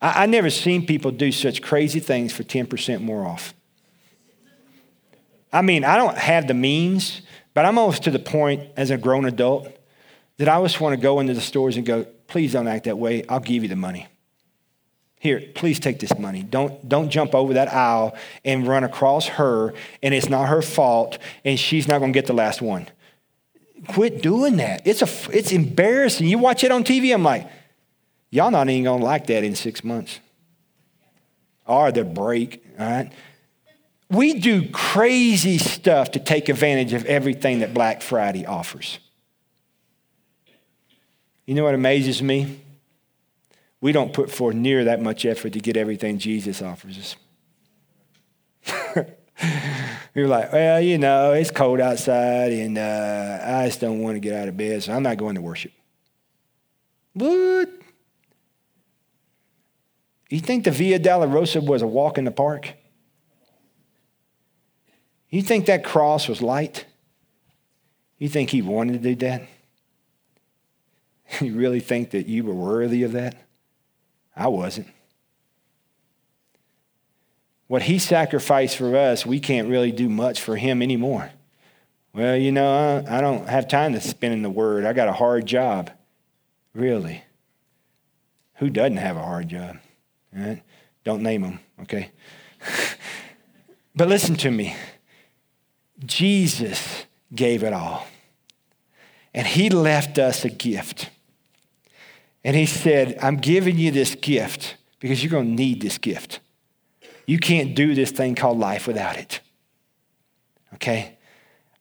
I, 0.04 0.24
I 0.24 0.26
never 0.28 0.52
seen 0.52 0.86
people 0.86 1.10
do 1.10 1.32
such 1.32 1.64
crazy 1.64 2.00
things 2.00 2.32
for 2.32 2.44
10% 2.44 3.02
more 3.02 3.26
off. 3.26 3.56
I 5.52 5.62
mean, 5.62 5.84
I 5.84 5.96
don't 5.96 6.18
have 6.18 6.48
the 6.48 6.54
means, 6.54 7.22
but 7.54 7.66
I'm 7.66 7.78
almost 7.78 8.04
to 8.04 8.12
the 8.12 8.20
point 8.20 8.70
as 8.76 8.92
a 8.92 8.98
grown 8.98 9.26
adult 9.26 9.68
that 10.38 10.50
I 10.50 10.62
just 10.62 10.82
want 10.82 10.94
to 10.94 11.02
go 11.02 11.20
into 11.20 11.34
the 11.34 11.42
stores 11.42 11.78
and 11.78 11.86
go, 11.86 12.04
please 12.28 12.54
don't 12.54 12.68
act 12.68 12.86
that 12.86 12.98
way. 12.98 13.24
I'll 13.30 13.40
give 13.40 13.64
you 13.64 13.70
the 13.70 13.76
money. 13.76 14.08
Here, 15.20 15.42
please 15.56 15.80
take 15.80 16.00
this 16.00 16.18
money. 16.18 16.44
Don't, 16.44 16.90
don't 16.90 17.10
jump 17.10 17.34
over 17.34 17.54
that 17.54 17.72
aisle 17.72 18.18
and 18.44 18.68
run 18.68 18.84
across 18.84 19.28
her, 19.28 19.74
and 20.02 20.14
it's 20.14 20.28
not 20.28 20.50
her 20.50 20.62
fault, 20.62 21.18
and 21.46 21.58
she's 21.58 21.88
not 21.88 22.00
going 22.00 22.12
to 22.12 22.18
get 22.18 22.26
the 22.26 22.34
last 22.34 22.62
one. 22.62 22.90
Quit 23.88 24.22
doing 24.22 24.58
that. 24.58 24.82
It's, 24.86 25.02
a, 25.02 25.38
it's 25.38 25.54
embarrassing. 25.54 26.28
You 26.28 26.40
watch 26.40 26.64
it 26.64 26.72
on 26.72 26.84
TV, 26.84 27.14
I'm 27.14 27.24
like, 27.24 27.48
y'all 28.34 28.52
not 28.52 28.70
even 28.70 28.86
to 28.86 29.04
like 29.04 29.28
that 29.28 29.44
in 29.44 29.56
six 29.56 29.84
months. 29.84 30.20
Or 31.66 31.92
the 31.92 32.04
break, 32.04 32.66
all 32.78 32.86
right? 32.86 33.12
We 34.10 34.40
do 34.40 34.70
crazy 34.70 35.58
stuff 35.58 36.12
to 36.12 36.20
take 36.20 36.50
advantage 36.50 36.94
of 36.94 37.06
everything 37.06 37.60
that 37.60 37.74
Black 37.74 38.02
Friday 38.02 38.46
offers. 38.46 39.00
You 41.46 41.56
know 41.56 41.64
what 41.64 41.74
amazes 41.74 42.22
me? 42.22 42.60
we 43.84 43.92
don't 43.92 44.14
put 44.14 44.32
forth 44.32 44.56
near 44.56 44.86
that 44.86 45.02
much 45.02 45.26
effort 45.26 45.52
to 45.52 45.60
get 45.60 45.76
everything 45.76 46.18
Jesus 46.18 46.62
offers 46.62 46.98
us. 46.98 47.18
We're 50.16 50.30
like, 50.30 50.54
well, 50.54 50.80
you 50.80 50.98
know, 50.98 51.34
it's 51.34 51.52
cold 51.52 51.82
outside 51.82 52.54
and 52.54 52.78
uh, 52.78 53.40
I 53.44 53.66
just 53.66 53.82
don't 53.82 54.00
want 54.00 54.16
to 54.16 54.22
get 54.22 54.36
out 54.36 54.48
of 54.48 54.56
bed, 54.56 54.84
so 54.84 54.94
I'm 54.94 55.04
not 55.04 55.18
going 55.18 55.36
to 55.36 55.42
worship. 55.42 55.74
What? 57.12 57.73
You 60.34 60.40
think 60.40 60.64
the 60.64 60.72
Via 60.72 60.98
Dolorosa 61.00 61.64
was 61.64 61.84
a 61.84 61.88
walk 61.88 62.18
in 62.18 62.26
the 62.26 62.32
park? 62.32 62.74
You 65.30 65.44
think 65.44 65.68
that 65.68 65.84
cross 65.84 66.28
was 66.28 66.42
light? 66.42 66.88
You 68.18 68.28
think 68.28 68.50
he 68.50 68.64
wanted 68.64 69.04
to 69.04 69.10
do 69.10 69.28
that? 69.28 69.44
You 71.42 71.54
really 71.54 71.80
think 71.80 72.12
that 72.12 72.26
you 72.26 72.44
were 72.44 72.54
worthy 72.54 73.04
of 73.04 73.12
that? 73.12 73.36
I 74.36 74.48
wasn't. 74.48 74.88
What 77.68 77.84
he 77.84 78.00
sacrificed 78.00 78.78
for 78.78 78.98
us, 78.98 79.28
we 79.28 79.40
can't 79.40 79.70
really 79.70 79.92
do 79.92 80.10
much 80.10 80.42
for 80.42 80.56
him 80.56 80.82
anymore. 80.82 81.32
Well, 82.12 82.36
you 82.36 82.52
know, 82.52 83.04
I, 83.08 83.18
I 83.18 83.22
don't 83.22 83.48
have 83.48 83.68
time 83.68 83.94
to 83.94 84.02
spend 84.02 84.34
in 84.34 84.42
the 84.42 84.50
word. 84.50 84.84
I 84.84 84.94
got 84.94 85.08
a 85.08 85.14
hard 85.14 85.46
job. 85.46 85.92
Really? 86.74 87.24
Who 88.56 88.72
doesn't 88.72 88.98
have 88.98 89.16
a 89.16 89.24
hard 89.24 89.50
job? 89.50 89.78
Right? 90.36 90.64
Don't 91.04 91.22
name 91.22 91.42
them, 91.42 91.60
okay? 91.82 92.12
but 93.96 94.08
listen 94.08 94.36
to 94.36 94.52
me. 94.52 94.76
Jesus 96.06 97.06
gave 97.34 97.64
it 97.64 97.74
all. 97.74 98.08
And 99.34 99.48
he 99.48 99.70
left 99.70 100.18
us 100.20 100.46
a 100.46 100.50
gift. 100.50 101.10
And 102.44 102.56
he 102.56 102.66
said, 102.66 103.18
I'm 103.22 103.38
giving 103.38 103.78
you 103.78 103.92
this 103.92 104.16
gift 104.16 104.76
because 105.00 105.24
you're 105.24 105.32
going 105.32 105.48
to 105.48 105.64
need 105.64 105.82
this 105.82 105.98
gift. 105.98 106.40
You 107.26 107.40
can't 107.40 107.76
do 107.76 107.96
this 107.96 108.12
thing 108.12 108.36
called 108.36 108.60
life 108.60 108.86
without 108.86 109.18
it. 109.18 109.40
Okay? 110.76 111.18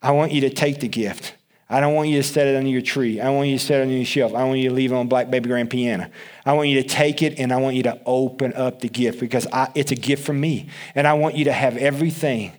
I 0.00 0.12
want 0.12 0.32
you 0.32 0.40
to 0.42 0.50
take 0.50 0.80
the 0.80 0.88
gift. 0.88 1.34
I 1.72 1.80
don't 1.80 1.94
want 1.94 2.10
you 2.10 2.18
to 2.18 2.22
set 2.22 2.46
it 2.46 2.54
under 2.54 2.68
your 2.68 2.82
tree. 2.82 3.18
I 3.18 3.30
want 3.30 3.48
you 3.48 3.56
to 3.56 3.64
set 3.64 3.80
it 3.80 3.84
under 3.84 3.94
your 3.94 4.04
shelf. 4.04 4.34
I 4.34 4.44
want 4.44 4.58
you 4.58 4.68
to 4.68 4.74
leave 4.74 4.92
it 4.92 4.94
on 4.94 5.08
black 5.08 5.30
baby 5.30 5.48
grand 5.48 5.70
piano. 5.70 6.10
I 6.44 6.52
want 6.52 6.68
you 6.68 6.82
to 6.82 6.86
take 6.86 7.22
it 7.22 7.38
and 7.38 7.50
I 7.50 7.56
want 7.56 7.76
you 7.76 7.82
to 7.84 7.98
open 8.04 8.52
up 8.52 8.80
the 8.80 8.90
gift 8.90 9.18
because 9.18 9.46
I, 9.50 9.72
it's 9.74 9.90
a 9.90 9.94
gift 9.94 10.26
from 10.26 10.38
me. 10.38 10.68
And 10.94 11.06
I 11.06 11.14
want 11.14 11.34
you 11.34 11.46
to 11.46 11.52
have 11.52 11.78
everything 11.78 12.52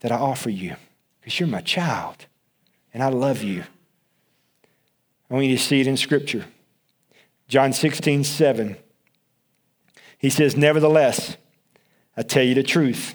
that 0.00 0.12
I 0.12 0.16
offer 0.16 0.50
you 0.50 0.76
because 1.18 1.40
you're 1.40 1.48
my 1.48 1.62
child 1.62 2.26
and 2.92 3.02
I 3.02 3.08
love 3.08 3.42
you. 3.42 3.64
I 5.30 5.34
want 5.34 5.46
you 5.46 5.56
to 5.56 5.62
see 5.62 5.80
it 5.80 5.86
in 5.86 5.96
Scripture. 5.96 6.44
John 7.48 7.72
16, 7.72 8.22
7. 8.24 8.76
He 10.18 10.28
says, 10.28 10.58
Nevertheless, 10.58 11.38
I 12.18 12.22
tell 12.22 12.42
you 12.42 12.54
the 12.54 12.62
truth. 12.62 13.14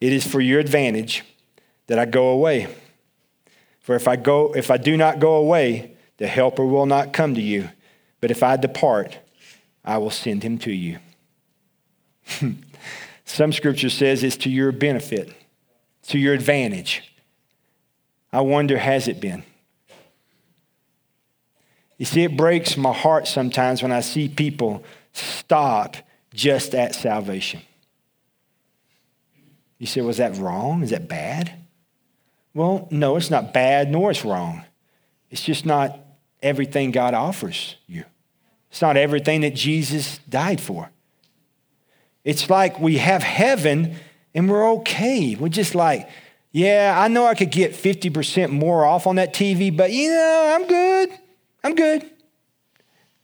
It 0.00 0.14
is 0.14 0.26
for 0.26 0.40
your 0.40 0.60
advantage 0.60 1.24
that 1.88 1.98
I 1.98 2.06
go 2.06 2.28
away. 2.28 2.74
For 3.90 3.96
if 3.96 4.06
I 4.06 4.14
go, 4.14 4.54
if 4.54 4.70
I 4.70 4.76
do 4.76 4.96
not 4.96 5.18
go 5.18 5.34
away, 5.34 5.96
the 6.18 6.28
helper 6.28 6.64
will 6.64 6.86
not 6.86 7.12
come 7.12 7.34
to 7.34 7.40
you. 7.40 7.70
But 8.20 8.30
if 8.30 8.40
I 8.40 8.56
depart, 8.56 9.18
I 9.84 9.98
will 9.98 10.12
send 10.12 10.44
him 10.44 10.58
to 10.58 10.70
you. 10.70 11.00
Some 13.24 13.52
scripture 13.52 13.90
says 13.90 14.22
it's 14.22 14.36
to 14.36 14.48
your 14.48 14.70
benefit, 14.70 15.34
to 16.06 16.20
your 16.20 16.34
advantage. 16.34 17.12
I 18.32 18.42
wonder, 18.42 18.78
has 18.78 19.08
it 19.08 19.20
been? 19.20 19.42
You 21.98 22.06
see, 22.06 22.22
it 22.22 22.36
breaks 22.36 22.76
my 22.76 22.92
heart 22.92 23.26
sometimes 23.26 23.82
when 23.82 23.90
I 23.90 24.02
see 24.02 24.28
people 24.28 24.84
stop 25.12 25.96
just 26.32 26.76
at 26.76 26.94
salvation. 26.94 27.60
You 29.78 29.88
say, 29.88 30.00
was 30.00 30.18
that 30.18 30.36
wrong? 30.36 30.84
Is 30.84 30.90
that 30.90 31.08
bad? 31.08 31.59
Well, 32.54 32.88
no, 32.90 33.16
it's 33.16 33.30
not 33.30 33.52
bad 33.52 33.90
nor 33.90 34.10
it's 34.10 34.24
wrong. 34.24 34.64
It's 35.30 35.42
just 35.42 35.64
not 35.64 35.98
everything 36.42 36.90
God 36.90 37.14
offers 37.14 37.76
you. 37.86 38.04
It's 38.70 38.82
not 38.82 38.96
everything 38.96 39.40
that 39.42 39.54
Jesus 39.54 40.18
died 40.28 40.60
for. 40.60 40.90
It's 42.24 42.50
like 42.50 42.78
we 42.78 42.98
have 42.98 43.22
heaven 43.22 43.96
and 44.34 44.48
we're 44.48 44.72
okay. 44.72 45.34
We're 45.34 45.48
just 45.48 45.74
like, 45.74 46.08
yeah, 46.52 46.94
I 46.96 47.08
know 47.08 47.26
I 47.26 47.34
could 47.34 47.50
get 47.50 47.72
50% 47.72 48.50
more 48.50 48.84
off 48.84 49.06
on 49.06 49.16
that 49.16 49.34
TV, 49.34 49.74
but 49.74 49.92
you 49.92 50.10
know, 50.10 50.52
I'm 50.54 50.66
good. 50.66 51.10
I'm 51.62 51.74
good. 51.74 52.10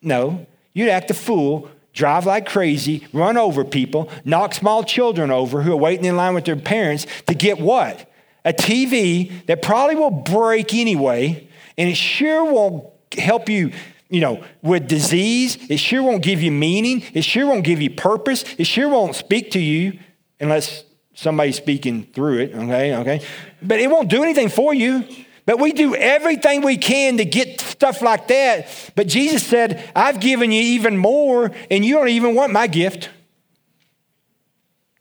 No, 0.02 0.46
you'd 0.72 0.88
act 0.88 1.10
a 1.10 1.14
fool, 1.14 1.68
drive 1.92 2.26
like 2.26 2.46
crazy, 2.46 3.06
run 3.12 3.36
over 3.36 3.64
people, 3.64 4.10
knock 4.24 4.54
small 4.54 4.84
children 4.84 5.30
over 5.30 5.62
who 5.62 5.72
are 5.72 5.76
waiting 5.76 6.04
in 6.04 6.16
line 6.16 6.34
with 6.34 6.44
their 6.44 6.56
parents 6.56 7.06
to 7.26 7.34
get 7.34 7.58
what? 7.58 8.08
A 8.46 8.54
TV 8.54 9.44
that 9.46 9.60
probably 9.60 9.96
will 9.96 10.10
break 10.10 10.72
anyway, 10.72 11.46
and 11.76 11.90
it 11.90 11.96
sure 11.96 12.50
won't 12.50 12.86
help 13.18 13.50
you 13.50 13.72
you 14.08 14.20
know, 14.20 14.42
with 14.62 14.86
disease. 14.86 15.58
It 15.68 15.78
sure 15.78 16.02
won't 16.02 16.22
give 16.22 16.40
you 16.40 16.52
meaning. 16.52 17.02
It 17.12 17.22
sure 17.22 17.46
won't 17.46 17.64
give 17.64 17.82
you 17.82 17.90
purpose. 17.90 18.44
It 18.56 18.64
sure 18.64 18.88
won't 18.88 19.16
speak 19.16 19.50
to 19.52 19.58
you 19.58 19.98
unless 20.38 20.84
somebody's 21.14 21.56
speaking 21.56 22.04
through 22.12 22.38
it, 22.38 22.54
okay? 22.54 22.94
Okay. 22.96 23.20
But 23.62 23.80
it 23.80 23.90
won't 23.90 24.08
do 24.08 24.22
anything 24.22 24.48
for 24.48 24.72
you. 24.72 25.04
But 25.44 25.60
we 25.60 25.72
do 25.72 25.94
everything 25.94 26.62
we 26.62 26.76
can 26.76 27.18
to 27.18 27.24
get 27.24 27.60
stuff 27.60 28.02
like 28.02 28.26
that. 28.28 28.66
But 28.96 29.06
Jesus 29.06 29.44
said, 29.44 29.90
I've 29.94 30.18
given 30.18 30.50
you 30.50 30.60
even 30.60 30.96
more, 30.96 31.52
and 31.70 31.84
you 31.84 31.94
don't 31.94 32.08
even 32.08 32.34
want 32.34 32.52
my 32.52 32.66
gift. 32.66 33.10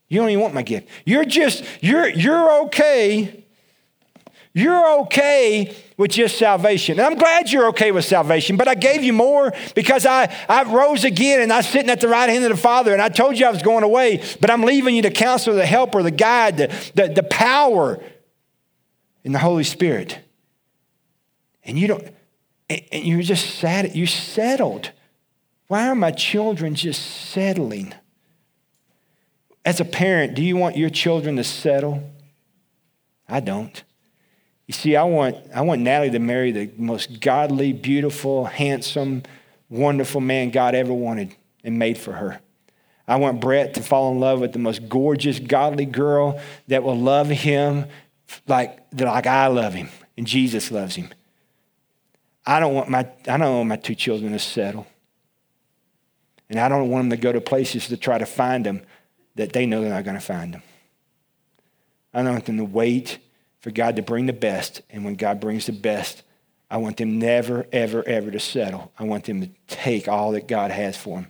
You 0.08 0.20
don't 0.20 0.30
even 0.30 0.42
want 0.42 0.54
my 0.54 0.62
gift. 0.62 0.88
You're 1.06 1.26
just, 1.26 1.64
you're, 1.82 2.08
you're 2.08 2.66
okay. 2.66 3.44
You're 4.54 5.02
okay 5.02 5.76
with 5.98 6.12
just 6.12 6.38
salvation. 6.38 6.98
And 7.00 7.06
I'm 7.06 7.18
glad 7.18 7.52
you're 7.52 7.68
okay 7.70 7.92
with 7.92 8.06
salvation, 8.06 8.56
but 8.56 8.68
I 8.68 8.76
gave 8.76 9.04
you 9.04 9.12
more 9.12 9.52
because 9.74 10.06
I, 10.06 10.34
I 10.48 10.64
rose 10.64 11.04
again 11.04 11.42
and 11.42 11.52
I'm 11.52 11.64
sitting 11.64 11.90
at 11.90 12.00
the 12.00 12.08
right 12.08 12.30
hand 12.30 12.46
of 12.46 12.52
the 12.52 12.58
Father 12.58 12.94
and 12.94 13.02
I 13.02 13.10
told 13.10 13.38
you 13.38 13.46
I 13.46 13.52
was 13.52 13.62
going 13.62 13.84
away, 13.84 14.24
but 14.40 14.50
I'm 14.50 14.62
leaving 14.62 14.96
you 14.96 15.02
the 15.02 15.12
counselor, 15.12 15.56
the 15.56 15.66
helper, 15.66 16.04
the 16.04 16.12
guide, 16.12 16.58
the, 16.58 16.92
the, 16.94 17.08
the 17.16 17.24
power 17.24 18.02
in 19.26 19.34
the 19.34 19.40
Holy 19.40 19.66
Spirit. 19.66 20.20
And 21.66 21.78
you 21.78 21.88
don't, 21.88 22.08
And, 22.70 22.82
you're 22.94 23.24
just 23.24 23.56
sad. 23.56 23.96
You 23.96 24.06
settled. 24.06 24.92
Why 25.68 25.90
are 25.90 25.96
my 25.96 26.12
children 26.12 26.76
just 26.76 27.02
settling? 27.02 27.94
As 29.66 29.80
a 29.80 29.86
parent, 29.86 30.36
do 30.36 30.44
you 30.44 30.56
want 30.56 30.78
your 30.78 30.92
children 30.92 31.38
to 31.38 31.44
settle? 31.44 32.08
I 33.28 33.40
don't. 33.40 33.84
You 34.68 34.74
see, 34.74 34.96
I 34.96 35.04
want, 35.04 35.38
I 35.54 35.62
want 35.62 35.82
Natalie 35.82 36.12
to 36.12 36.20
marry 36.20 36.52
the 36.52 36.72
most 36.78 37.20
godly, 37.20 37.74
beautiful, 37.74 38.46
handsome, 38.46 39.24
wonderful 39.70 40.22
man 40.22 40.52
God 40.52 40.76
ever 40.76 40.94
wanted 40.94 41.36
and 41.64 41.80
made 41.80 41.98
for 41.98 42.14
her. 42.14 42.40
I 43.08 43.18
want 43.18 43.42
Brett 43.42 43.74
to 43.76 43.84
fall 43.84 44.12
in 44.12 44.20
love 44.20 44.40
with 44.40 44.54
the 44.54 44.60
most 44.60 44.88
gorgeous, 44.88 45.40
godly 45.40 45.86
girl 45.86 46.40
that 46.68 46.84
will 46.84 46.98
love 46.98 47.30
him 47.30 47.86
like, 48.48 48.80
like 48.94 49.28
I 49.28 49.48
love 49.48 49.74
him 49.74 49.90
and 50.18 50.26
Jesus 50.26 50.72
loves 50.72 50.96
him. 50.96 51.10
I 52.46 52.60
don't 52.60 52.74
want 52.74 52.90
my, 52.90 53.08
I 53.28 53.38
don't 53.38 53.56
want 53.56 53.70
my 53.70 53.76
two 53.76 53.96
children 53.96 54.32
to 54.32 54.40
settle. 54.40 54.88
And 56.50 56.60
I 56.60 56.70
don't 56.70 56.90
want 56.90 57.10
them 57.10 57.18
to 57.18 57.22
go 57.22 57.32
to 57.32 57.42
places 57.42 57.88
to 57.88 57.98
try 57.98 58.18
to 58.18 58.26
find 58.26 58.66
them 58.66 58.82
that 59.36 59.54
they 59.54 59.66
know 59.66 59.82
they're 59.82 59.90
not 59.90 60.04
going 60.04 60.16
to 60.16 60.22
find 60.22 60.54
them. 60.54 60.64
I 62.14 62.24
don't 62.24 62.32
want 62.32 62.46
them 62.46 62.58
to 62.58 62.66
wait 62.66 63.20
for 63.60 63.72
God 63.72 63.98
to 63.98 64.02
bring 64.02 64.26
the 64.26 64.34
best. 64.34 64.82
And 64.90 65.04
when 65.04 65.16
God 65.16 65.40
brings 65.40 65.66
the 65.66 65.74
best, 65.74 66.24
I 66.70 66.78
want 66.78 66.98
them 66.98 67.20
never, 67.20 67.66
ever, 67.72 68.08
ever 68.08 68.32
to 68.32 68.40
settle. 68.40 68.92
I 68.98 69.04
want 69.04 69.26
them 69.26 69.42
to 69.42 69.50
take 69.68 70.08
all 70.08 70.32
that 70.32 70.48
God 70.48 70.72
has 70.72 70.98
for 70.98 71.20
them. 71.20 71.30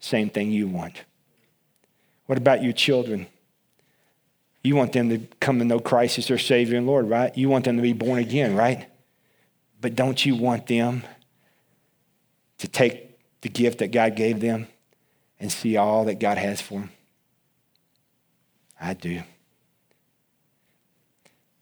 Same 0.00 0.30
thing 0.30 0.50
you 0.50 0.68
want. 0.68 1.04
What 2.26 2.38
about 2.38 2.62
your 2.62 2.72
children? 2.72 3.26
You 4.62 4.76
want 4.76 4.92
them 4.92 5.10
to 5.10 5.18
come 5.40 5.58
to 5.58 5.64
know 5.64 5.78
Christ 5.78 6.18
as 6.18 6.28
their 6.28 6.38
Savior 6.38 6.78
and 6.78 6.86
Lord, 6.86 7.08
right? 7.08 7.36
You 7.36 7.48
want 7.48 7.64
them 7.64 7.76
to 7.76 7.82
be 7.82 7.92
born 7.92 8.18
again, 8.18 8.54
right? 8.54 8.86
But 9.80 9.94
don't 9.94 10.24
you 10.24 10.36
want 10.36 10.66
them 10.66 11.02
to 12.58 12.68
take 12.68 13.18
the 13.42 13.50
gift 13.50 13.80
that 13.80 13.90
God 13.90 14.16
gave 14.16 14.40
them 14.40 14.68
and 15.38 15.52
see 15.52 15.76
all 15.76 16.06
that 16.06 16.18
God 16.18 16.38
has 16.38 16.62
for 16.62 16.80
them? 16.80 16.90
I 18.84 18.92
do. 18.92 19.22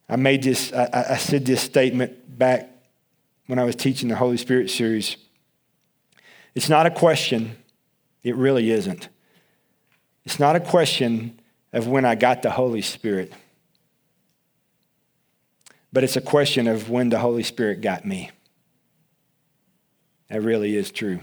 I 0.09 0.17
made 0.17 0.43
this, 0.43 0.73
I, 0.73 1.07
I 1.11 1.17
said 1.17 1.47
this 1.47 1.61
statement 1.61 2.37
back 2.37 2.69
when 3.47 3.61
I 3.61 3.65
was 3.65 3.77
teaching 3.77 4.09
the 4.09 4.17
Holy 4.17 4.37
Spirit 4.37 4.71
series. 4.71 5.17
It's 6.57 6.69
not 6.69 6.85
a 6.85 6.91
question, 6.91 7.57
it 8.25 8.35
really 8.35 8.73
isn't. 8.73 9.09
It's 10.25 10.41
not 10.41 10.57
a 10.57 10.61
question 10.61 11.41
of 11.73 11.87
when 11.87 12.05
I 12.05 12.17
got 12.17 12.43
the 12.43 12.51
Holy 12.51 12.83
Spirit, 12.83 13.33
but 15.93 16.03
it's 16.03 16.17
a 16.17 16.21
question 16.21 16.67
of 16.67 16.91
when 16.91 17.09
the 17.09 17.21
Holy 17.21 17.45
Spirit 17.45 17.83
got 17.83 18.05
me. 18.05 18.33
That 20.29 20.43
really 20.43 20.75
is 20.75 20.91
true. 20.91 21.21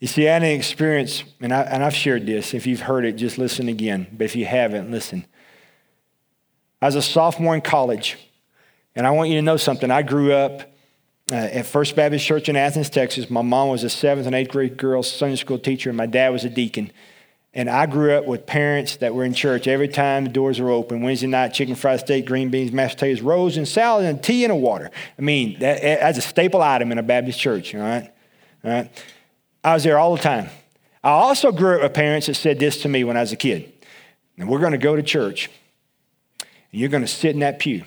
You 0.00 0.06
see, 0.06 0.28
I 0.28 0.34
had 0.34 0.42
an 0.44 0.50
experience, 0.50 1.24
and, 1.40 1.52
I, 1.52 1.62
and 1.62 1.82
I've 1.82 1.94
shared 1.94 2.24
this. 2.24 2.54
If 2.54 2.66
you've 2.66 2.80
heard 2.80 3.04
it, 3.04 3.12
just 3.12 3.36
listen 3.36 3.68
again. 3.68 4.06
But 4.12 4.24
if 4.24 4.36
you 4.36 4.46
haven't, 4.46 4.90
listen. 4.90 5.26
I 6.80 6.86
was 6.86 6.94
a 6.94 7.02
sophomore 7.02 7.56
in 7.56 7.60
college, 7.60 8.16
and 8.94 9.06
I 9.06 9.10
want 9.10 9.30
you 9.30 9.36
to 9.36 9.42
know 9.42 9.56
something. 9.56 9.90
I 9.90 10.02
grew 10.02 10.32
up 10.32 10.62
uh, 11.32 11.34
at 11.34 11.66
First 11.66 11.96
Baptist 11.96 12.24
Church 12.24 12.48
in 12.48 12.54
Athens, 12.54 12.90
Texas. 12.90 13.28
My 13.28 13.42
mom 13.42 13.70
was 13.70 13.82
a 13.82 13.90
seventh 13.90 14.26
and 14.26 14.36
eighth 14.36 14.50
grade 14.50 14.76
girl 14.76 15.02
Sunday 15.02 15.34
school 15.34 15.58
teacher, 15.58 15.90
and 15.90 15.96
my 15.96 16.06
dad 16.06 16.30
was 16.30 16.44
a 16.44 16.48
deacon. 16.48 16.92
And 17.52 17.68
I 17.68 17.86
grew 17.86 18.12
up 18.12 18.24
with 18.24 18.46
parents 18.46 18.96
that 18.96 19.14
were 19.14 19.24
in 19.24 19.34
church 19.34 19.66
every 19.66 19.88
time 19.88 20.24
the 20.24 20.30
doors 20.30 20.60
were 20.60 20.70
open. 20.70 21.02
Wednesday 21.02 21.26
night, 21.26 21.48
chicken 21.48 21.74
fried 21.74 21.98
steak, 21.98 22.24
green 22.24 22.50
beans, 22.50 22.70
mashed 22.70 22.98
potatoes, 22.98 23.20
rolls, 23.20 23.56
and 23.56 23.66
salad, 23.66 24.04
and 24.04 24.22
tea 24.22 24.44
and 24.44 24.52
a 24.52 24.56
water. 24.56 24.92
I 25.18 25.22
mean, 25.22 25.58
that, 25.58 25.82
that's 25.82 26.18
a 26.18 26.22
staple 26.22 26.62
item 26.62 26.92
in 26.92 26.98
a 26.98 27.02
Baptist 27.02 27.40
church, 27.40 27.74
all 27.74 27.80
right? 27.80 28.12
All 28.62 28.70
right? 28.70 28.90
I 29.64 29.74
was 29.74 29.84
there 29.84 29.98
all 29.98 30.16
the 30.16 30.22
time. 30.22 30.48
I 31.02 31.10
also 31.10 31.52
grew 31.52 31.76
up 31.76 31.82
with 31.82 31.94
parents 31.94 32.26
that 32.26 32.34
said 32.34 32.58
this 32.58 32.82
to 32.82 32.88
me 32.88 33.04
when 33.04 33.16
I 33.16 33.20
was 33.20 33.32
a 33.32 33.36
kid. 33.36 33.72
And 34.36 34.48
we're 34.48 34.60
going 34.60 34.72
to 34.72 34.78
go 34.78 34.94
to 34.94 35.02
church, 35.02 35.50
and 36.40 36.80
you're 36.80 36.88
going 36.88 37.02
to 37.02 37.08
sit 37.08 37.32
in 37.32 37.40
that 37.40 37.58
pew. 37.58 37.82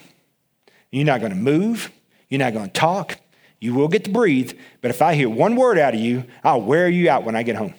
You're 0.92 1.06
not 1.06 1.22
going 1.22 1.32
to 1.32 1.38
move. 1.38 1.92
You're 2.28 2.40
not 2.40 2.54
going 2.54 2.68
to 2.68 2.74
talk. 2.74 3.18
You 3.60 3.74
will 3.74 3.88
get 3.88 4.04
to 4.06 4.10
breathe, 4.10 4.58
but 4.82 4.92
if 4.92 5.02
I 5.02 5.14
hear 5.14 5.30
one 5.30 5.56
word 5.56 5.78
out 5.78 5.94
of 5.94 6.00
you, 6.00 6.26
I'll 6.44 6.62
wear 6.62 6.90
you 6.90 7.10
out 7.10 7.24
when 7.24 7.36
I 7.36 7.44
get 7.44 7.56
home. 7.56 7.74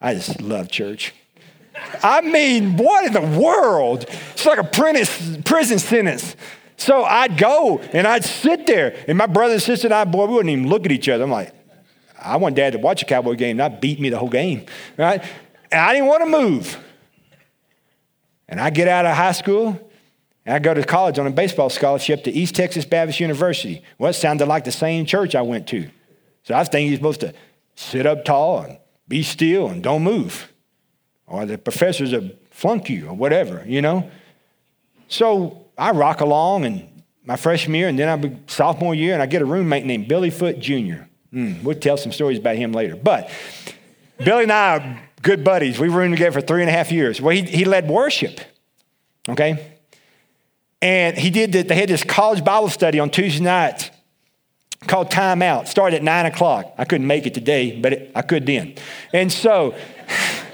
I 0.00 0.14
just 0.14 0.40
love 0.40 0.70
church. 0.70 1.14
I 2.02 2.20
mean, 2.20 2.76
what 2.76 3.06
in 3.06 3.12
the 3.12 3.40
world? 3.40 4.06
It's 4.32 4.46
like 4.46 4.58
a 4.58 4.64
prison 4.64 5.78
sentence. 5.78 6.36
So 6.76 7.04
I'd 7.04 7.38
go 7.38 7.78
and 7.78 8.06
I'd 8.06 8.24
sit 8.24 8.66
there, 8.66 8.94
and 9.08 9.18
my 9.18 9.26
brother 9.26 9.54
and 9.54 9.62
sister 9.62 9.86
and 9.86 9.94
I, 9.94 10.04
boy, 10.04 10.26
we 10.26 10.34
wouldn't 10.34 10.50
even 10.50 10.68
look 10.68 10.84
at 10.84 10.92
each 10.92 11.08
other. 11.08 11.24
I'm 11.24 11.30
like, 11.30 11.54
I 12.20 12.36
want 12.36 12.54
dad 12.56 12.72
to 12.74 12.78
watch 12.78 13.02
a 13.02 13.04
Cowboy 13.04 13.34
game, 13.34 13.56
not 13.56 13.80
beat 13.80 13.98
me 14.00 14.10
the 14.10 14.18
whole 14.18 14.28
game, 14.28 14.66
right? 14.96 15.22
And 15.70 15.80
I 15.80 15.92
didn't 15.92 16.08
want 16.08 16.22
to 16.24 16.30
move. 16.30 16.78
And 18.48 18.60
I 18.60 18.70
get 18.70 18.88
out 18.88 19.06
of 19.06 19.16
high 19.16 19.32
school, 19.32 19.90
and 20.44 20.54
I 20.54 20.58
go 20.58 20.74
to 20.74 20.82
college 20.84 21.18
on 21.18 21.26
a 21.26 21.30
baseball 21.30 21.70
scholarship 21.70 22.24
to 22.24 22.30
East 22.30 22.54
Texas 22.54 22.84
Baptist 22.84 23.20
University. 23.20 23.82
Well, 23.98 24.10
it 24.10 24.14
sounded 24.14 24.46
like 24.46 24.64
the 24.64 24.72
same 24.72 25.06
church 25.06 25.34
I 25.34 25.42
went 25.42 25.68
to. 25.68 25.88
So 26.42 26.54
I 26.54 26.58
was 26.58 26.68
thinking 26.68 26.88
you're 26.88 26.98
supposed 26.98 27.20
to 27.20 27.32
sit 27.74 28.06
up 28.06 28.24
tall 28.24 28.62
and 28.62 28.78
be 29.06 29.22
still 29.22 29.68
and 29.68 29.82
don't 29.82 30.02
move. 30.02 30.52
Or 31.26 31.46
the 31.46 31.58
professors 31.58 32.12
will 32.12 32.30
flunk 32.50 32.90
you 32.90 33.08
or 33.08 33.14
whatever, 33.14 33.64
you 33.66 33.80
know? 33.80 34.10
So 35.08 35.66
I 35.78 35.92
rock 35.92 36.20
along 36.20 36.64
and 36.64 37.02
my 37.24 37.36
freshman 37.36 37.76
year, 37.76 37.88
and 37.88 37.98
then 37.98 38.08
I'm 38.08 38.48
sophomore 38.48 38.94
year, 38.94 39.12
and 39.14 39.22
I 39.22 39.26
get 39.26 39.42
a 39.42 39.44
roommate 39.44 39.84
named 39.84 40.08
Billy 40.08 40.30
Foot 40.30 40.58
Jr. 40.58 41.04
Mm, 41.32 41.62
we'll 41.62 41.78
tell 41.78 41.96
some 41.96 42.12
stories 42.12 42.38
about 42.38 42.56
him 42.56 42.72
later. 42.72 42.96
But 42.96 43.30
Billy 44.18 44.44
and 44.44 44.52
I 44.52 44.78
are 44.78 45.02
good 45.22 45.44
buddies. 45.44 45.78
We 45.78 45.88
roomed 45.88 46.14
together 46.14 46.40
for 46.40 46.46
three 46.46 46.62
and 46.62 46.68
a 46.68 46.72
half 46.72 46.90
years. 46.90 47.20
Well, 47.20 47.34
he, 47.34 47.42
he 47.42 47.64
led 47.64 47.88
worship, 47.88 48.40
okay? 49.28 49.74
And 50.82 51.16
he 51.16 51.30
did, 51.30 51.52
that. 51.52 51.68
they 51.68 51.74
had 51.74 51.88
this 51.88 52.04
college 52.04 52.44
Bible 52.44 52.70
study 52.70 52.98
on 52.98 53.10
Tuesday 53.10 53.44
nights 53.44 53.90
called 54.86 55.10
Time 55.10 55.42
Out. 55.42 55.68
Started 55.68 55.96
at 55.96 56.02
nine 56.02 56.26
o'clock. 56.26 56.74
I 56.78 56.84
couldn't 56.84 57.06
make 57.06 57.26
it 57.26 57.34
today, 57.34 57.78
but 57.78 57.92
it, 57.92 58.12
I 58.14 58.22
could 58.22 58.46
then. 58.46 58.74
And 59.12 59.30
so, 59.30 59.74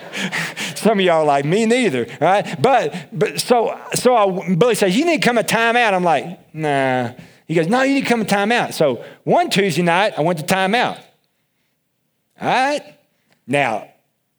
some 0.74 0.98
of 0.98 1.04
y'all 1.04 1.20
are 1.20 1.24
like 1.24 1.44
me 1.44 1.64
neither, 1.66 2.06
right? 2.20 2.60
But 2.60 3.08
but 3.12 3.40
so 3.40 3.78
so 3.94 4.16
I, 4.16 4.54
Billy 4.54 4.74
says 4.74 4.96
you 4.96 5.04
need 5.04 5.22
to 5.22 5.26
come 5.26 5.38
at 5.38 5.48
time 5.48 5.76
out. 5.76 5.94
I'm 5.94 6.04
like 6.04 6.54
nah. 6.54 7.12
He 7.46 7.54
goes, 7.54 7.68
No, 7.68 7.82
you 7.82 7.94
need 7.94 8.02
to 8.02 8.08
come 8.08 8.24
to 8.24 8.34
timeout. 8.34 8.74
So 8.74 9.04
one 9.24 9.50
Tuesday 9.50 9.82
night, 9.82 10.14
I 10.18 10.22
went 10.22 10.38
to 10.38 10.44
timeout. 10.44 10.98
All 12.40 12.48
right? 12.48 12.82
Now, 13.46 13.88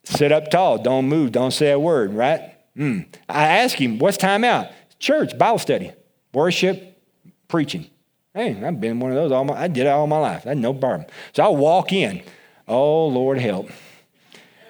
sit 0.03 0.31
up 0.31 0.49
tall. 0.49 0.77
Don't 0.77 1.07
move. 1.07 1.31
Don't 1.31 1.51
say 1.51 1.71
a 1.71 1.79
word, 1.79 2.13
right? 2.13 2.53
Mm. 2.77 3.07
I 3.27 3.47
asked 3.59 3.75
him, 3.75 3.99
What's 3.99 4.17
timeout? 4.17 4.71
Church, 4.99 5.37
Bible 5.37 5.59
study, 5.59 5.91
worship, 6.33 6.99
preaching. 7.47 7.87
Hey, 8.33 8.63
I've 8.63 8.79
been 8.79 8.99
one 8.99 9.11
of 9.11 9.15
those 9.15 9.31
all 9.31 9.45
my 9.45 9.55
I 9.55 9.67
did 9.67 9.87
it 9.87 9.89
all 9.89 10.05
my 10.05 10.19
life. 10.19 10.45
I 10.45 10.49
had 10.49 10.57
no 10.57 10.73
problem. 10.73 11.07
So 11.33 11.43
I 11.43 11.47
walk 11.47 11.91
in. 11.91 12.21
Oh, 12.67 13.07
Lord 13.07 13.39
help. 13.39 13.69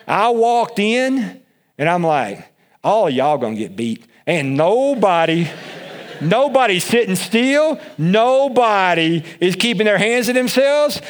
I 0.07 0.29
walked 0.29 0.79
in 0.79 1.41
and 1.77 1.89
I'm 1.89 2.03
like, 2.03 2.47
all 2.83 3.09
y'all 3.09 3.37
gonna 3.37 3.55
get 3.55 3.75
beat. 3.75 4.05
And 4.25 4.55
nobody 4.55 5.49
Nobody's 6.21 6.83
sitting 6.83 7.15
still. 7.15 7.79
Nobody 7.97 9.23
is 9.39 9.55
keeping 9.55 9.85
their 9.85 9.97
hands 9.97 10.27
to 10.27 10.33
themselves. 10.33 11.01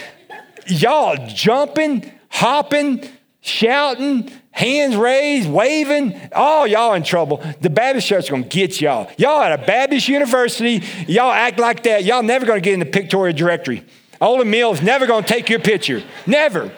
Y'all 0.67 1.17
jumping, 1.27 2.11
hopping, 2.29 3.07
shouting, 3.41 4.29
hands 4.51 4.95
raised, 4.95 5.49
waving. 5.49 6.19
Oh, 6.33 6.65
y'all 6.65 6.93
in 6.93 7.03
trouble. 7.03 7.43
The 7.61 7.69
Baptist 7.69 8.07
church 8.07 8.25
is 8.25 8.29
going 8.29 8.43
to 8.43 8.49
get 8.49 8.81
y'all. 8.81 9.09
Y'all 9.17 9.41
at 9.41 9.57
a 9.57 9.65
Baptist 9.65 10.07
university, 10.07 10.83
y'all 11.07 11.31
act 11.31 11.59
like 11.59 11.83
that. 11.83 12.03
Y'all 12.03 12.23
never 12.23 12.45
going 12.45 12.61
to 12.61 12.63
get 12.63 12.73
in 12.73 12.79
the 12.79 12.85
pictorial 12.85 13.35
directory. 13.35 13.85
Olan 14.19 14.47
Mills 14.47 14.81
never 14.81 15.05
going 15.05 15.23
to 15.23 15.29
take 15.29 15.49
your 15.49 15.59
picture. 15.59 16.01
Never. 16.25 16.71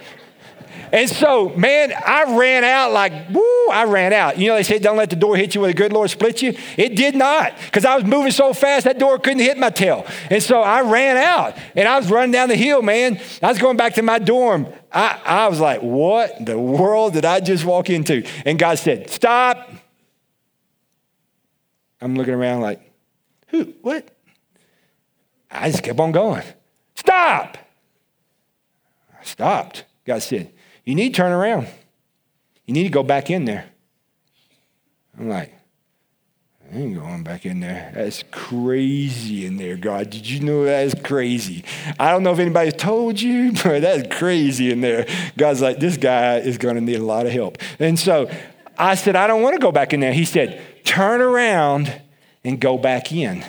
And 0.91 1.09
so, 1.09 1.49
man, 1.49 1.93
I 1.93 2.37
ran 2.37 2.63
out 2.63 2.91
like, 2.91 3.29
woo, 3.29 3.67
I 3.71 3.85
ran 3.85 4.13
out. 4.13 4.37
You 4.37 4.47
know, 4.47 4.55
they 4.55 4.63
said, 4.63 4.81
don't 4.81 4.97
let 4.97 5.09
the 5.09 5.15
door 5.15 5.35
hit 5.35 5.55
you 5.55 5.61
when 5.61 5.69
the 5.69 5.75
good 5.75 5.93
Lord 5.93 6.09
split 6.09 6.41
you. 6.41 6.55
It 6.77 6.95
did 6.95 7.15
not, 7.15 7.53
because 7.65 7.85
I 7.85 7.95
was 7.95 8.05
moving 8.05 8.31
so 8.31 8.53
fast, 8.53 8.85
that 8.85 8.99
door 8.99 9.19
couldn't 9.19 9.39
hit 9.39 9.57
my 9.57 9.69
tail. 9.69 10.05
And 10.29 10.41
so 10.41 10.61
I 10.61 10.81
ran 10.81 11.17
out, 11.17 11.57
and 11.75 11.87
I 11.87 11.97
was 11.97 12.09
running 12.09 12.31
down 12.31 12.49
the 12.49 12.55
hill, 12.55 12.81
man. 12.81 13.19
I 13.41 13.47
was 13.47 13.59
going 13.59 13.77
back 13.77 13.93
to 13.95 14.01
my 14.01 14.19
dorm. 14.19 14.67
I, 14.91 15.19
I 15.23 15.47
was 15.47 15.59
like, 15.59 15.81
what 15.81 16.45
the 16.45 16.57
world 16.57 17.13
did 17.13 17.25
I 17.25 17.39
just 17.39 17.65
walk 17.65 17.89
into? 17.89 18.25
And 18.45 18.57
God 18.57 18.79
said, 18.79 19.09
stop. 19.09 19.71
I'm 22.01 22.15
looking 22.15 22.33
around 22.33 22.61
like, 22.61 22.81
who, 23.47 23.73
what? 23.81 24.09
I 25.51 25.69
just 25.71 25.83
kept 25.83 25.99
on 25.99 26.11
going. 26.11 26.43
Stop. 26.95 27.57
I 29.19 29.23
stopped. 29.23 29.85
God 30.05 30.21
said, 30.21 30.53
you 30.85 30.95
need 30.95 31.13
to 31.13 31.17
turn 31.17 31.31
around. 31.31 31.67
You 32.65 32.73
need 32.73 32.83
to 32.83 32.89
go 32.89 33.03
back 33.03 33.29
in 33.29 33.45
there. 33.45 33.65
I'm 35.17 35.27
like, 35.27 35.53
I 36.71 36.77
ain't 36.77 36.95
going 36.95 37.23
back 37.23 37.45
in 37.45 37.61
there. 37.61 37.91
That's 37.95 38.23
crazy 38.31 39.45
in 39.45 39.57
there, 39.57 39.75
God. 39.75 40.11
Did 40.11 40.29
you 40.29 40.39
know 40.41 40.65
that 40.65 40.85
is 40.85 40.95
crazy? 41.03 41.63
I 41.99 42.11
don't 42.11 42.21
know 42.21 42.31
if 42.31 42.37
anybody's 42.37 42.75
told 42.75 43.19
you, 43.19 43.51
but 43.63 43.81
that's 43.81 44.15
crazy 44.15 44.71
in 44.71 44.81
there. 44.81 45.07
God's 45.35 45.61
like, 45.61 45.79
this 45.79 45.97
guy 45.97 46.37
is 46.37 46.57
going 46.57 46.75
to 46.75 46.81
need 46.81 46.97
a 46.97 47.03
lot 47.03 47.25
of 47.25 47.31
help. 47.31 47.57
And 47.79 47.97
so 47.97 48.29
I 48.77 48.95
said, 48.95 49.15
I 49.15 49.25
don't 49.25 49.41
want 49.41 49.55
to 49.55 49.59
go 49.59 49.71
back 49.71 49.93
in 49.93 49.99
there. 49.99 50.13
He 50.13 50.25
said, 50.25 50.61
turn 50.83 51.21
around 51.21 52.01
and 52.43 52.59
go 52.59 52.77
back 52.77 53.11
in. 53.11 53.43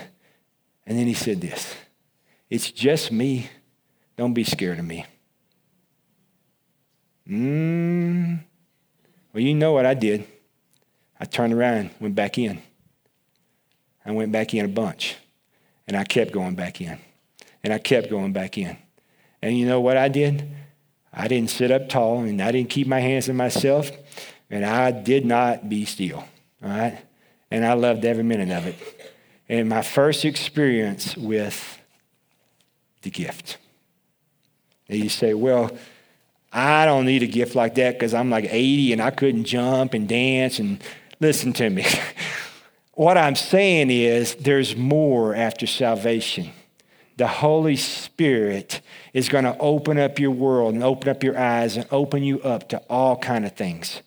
And 0.86 0.98
then 0.98 1.06
he 1.06 1.14
said 1.14 1.40
this 1.40 1.76
It's 2.48 2.70
just 2.70 3.12
me. 3.12 3.50
Don't 4.16 4.34
be 4.34 4.44
scared 4.44 4.78
of 4.78 4.84
me. 4.84 5.06
Mm. 7.30 8.40
Well, 9.32 9.42
you 9.42 9.54
know 9.54 9.72
what 9.72 9.86
I 9.86 9.94
did. 9.94 10.26
I 11.18 11.24
turned 11.26 11.52
around, 11.52 11.90
went 12.00 12.14
back 12.14 12.38
in. 12.38 12.60
I 14.04 14.10
went 14.10 14.32
back 14.32 14.52
in 14.54 14.64
a 14.64 14.68
bunch. 14.68 15.16
And 15.86 15.96
I 15.96 16.04
kept 16.04 16.32
going 16.32 16.54
back 16.54 16.80
in. 16.80 16.98
And 17.62 17.72
I 17.72 17.78
kept 17.78 18.10
going 18.10 18.32
back 18.32 18.58
in. 18.58 18.76
And 19.42 19.56
you 19.56 19.66
know 19.66 19.80
what 19.80 19.96
I 19.96 20.08
did? 20.08 20.50
I 21.12 21.28
didn't 21.28 21.50
sit 21.50 21.70
up 21.70 21.88
tall 21.88 22.20
and 22.20 22.40
I 22.40 22.52
didn't 22.52 22.70
keep 22.70 22.86
my 22.86 23.00
hands 23.00 23.26
to 23.26 23.34
myself. 23.34 23.90
And 24.50 24.64
I 24.64 24.90
did 24.90 25.24
not 25.24 25.68
be 25.68 25.84
still. 25.84 26.24
All 26.62 26.68
right? 26.68 26.98
And 27.50 27.64
I 27.64 27.74
loved 27.74 28.04
every 28.04 28.24
minute 28.24 28.50
of 28.50 28.66
it. 28.66 28.76
And 29.48 29.68
my 29.68 29.82
first 29.82 30.24
experience 30.24 31.16
with 31.16 31.78
the 33.02 33.10
gift. 33.10 33.58
And 34.88 34.98
you 34.98 35.08
say, 35.08 35.34
well, 35.34 35.70
I 36.52 36.84
don't 36.84 37.06
need 37.06 37.22
a 37.22 37.26
gift 37.26 37.54
like 37.54 37.76
that 37.76 37.94
because 37.94 38.12
I'm 38.12 38.30
like 38.30 38.46
80 38.46 38.92
and 38.94 39.02
I 39.02 39.10
couldn't 39.10 39.44
jump 39.44 39.94
and 39.94 40.08
dance. 40.08 40.58
And 40.58 40.82
listen 41.20 41.52
to 41.54 41.70
me. 41.70 41.86
What 42.94 43.16
I'm 43.16 43.34
saying 43.34 43.90
is, 43.90 44.34
there's 44.34 44.76
more 44.76 45.34
after 45.34 45.66
salvation. 45.66 46.50
The 47.16 47.26
Holy 47.26 47.76
Spirit 47.76 48.82
is 49.14 49.30
going 49.30 49.44
to 49.44 49.56
open 49.58 49.98
up 49.98 50.18
your 50.18 50.32
world 50.32 50.74
and 50.74 50.84
open 50.84 51.08
up 51.08 51.24
your 51.24 51.38
eyes 51.38 51.78
and 51.78 51.86
open 51.90 52.22
you 52.22 52.42
up 52.42 52.68
to 52.68 52.78
all 52.90 53.16
kind 53.16 53.46
of 53.46 53.52
things 53.52 54.02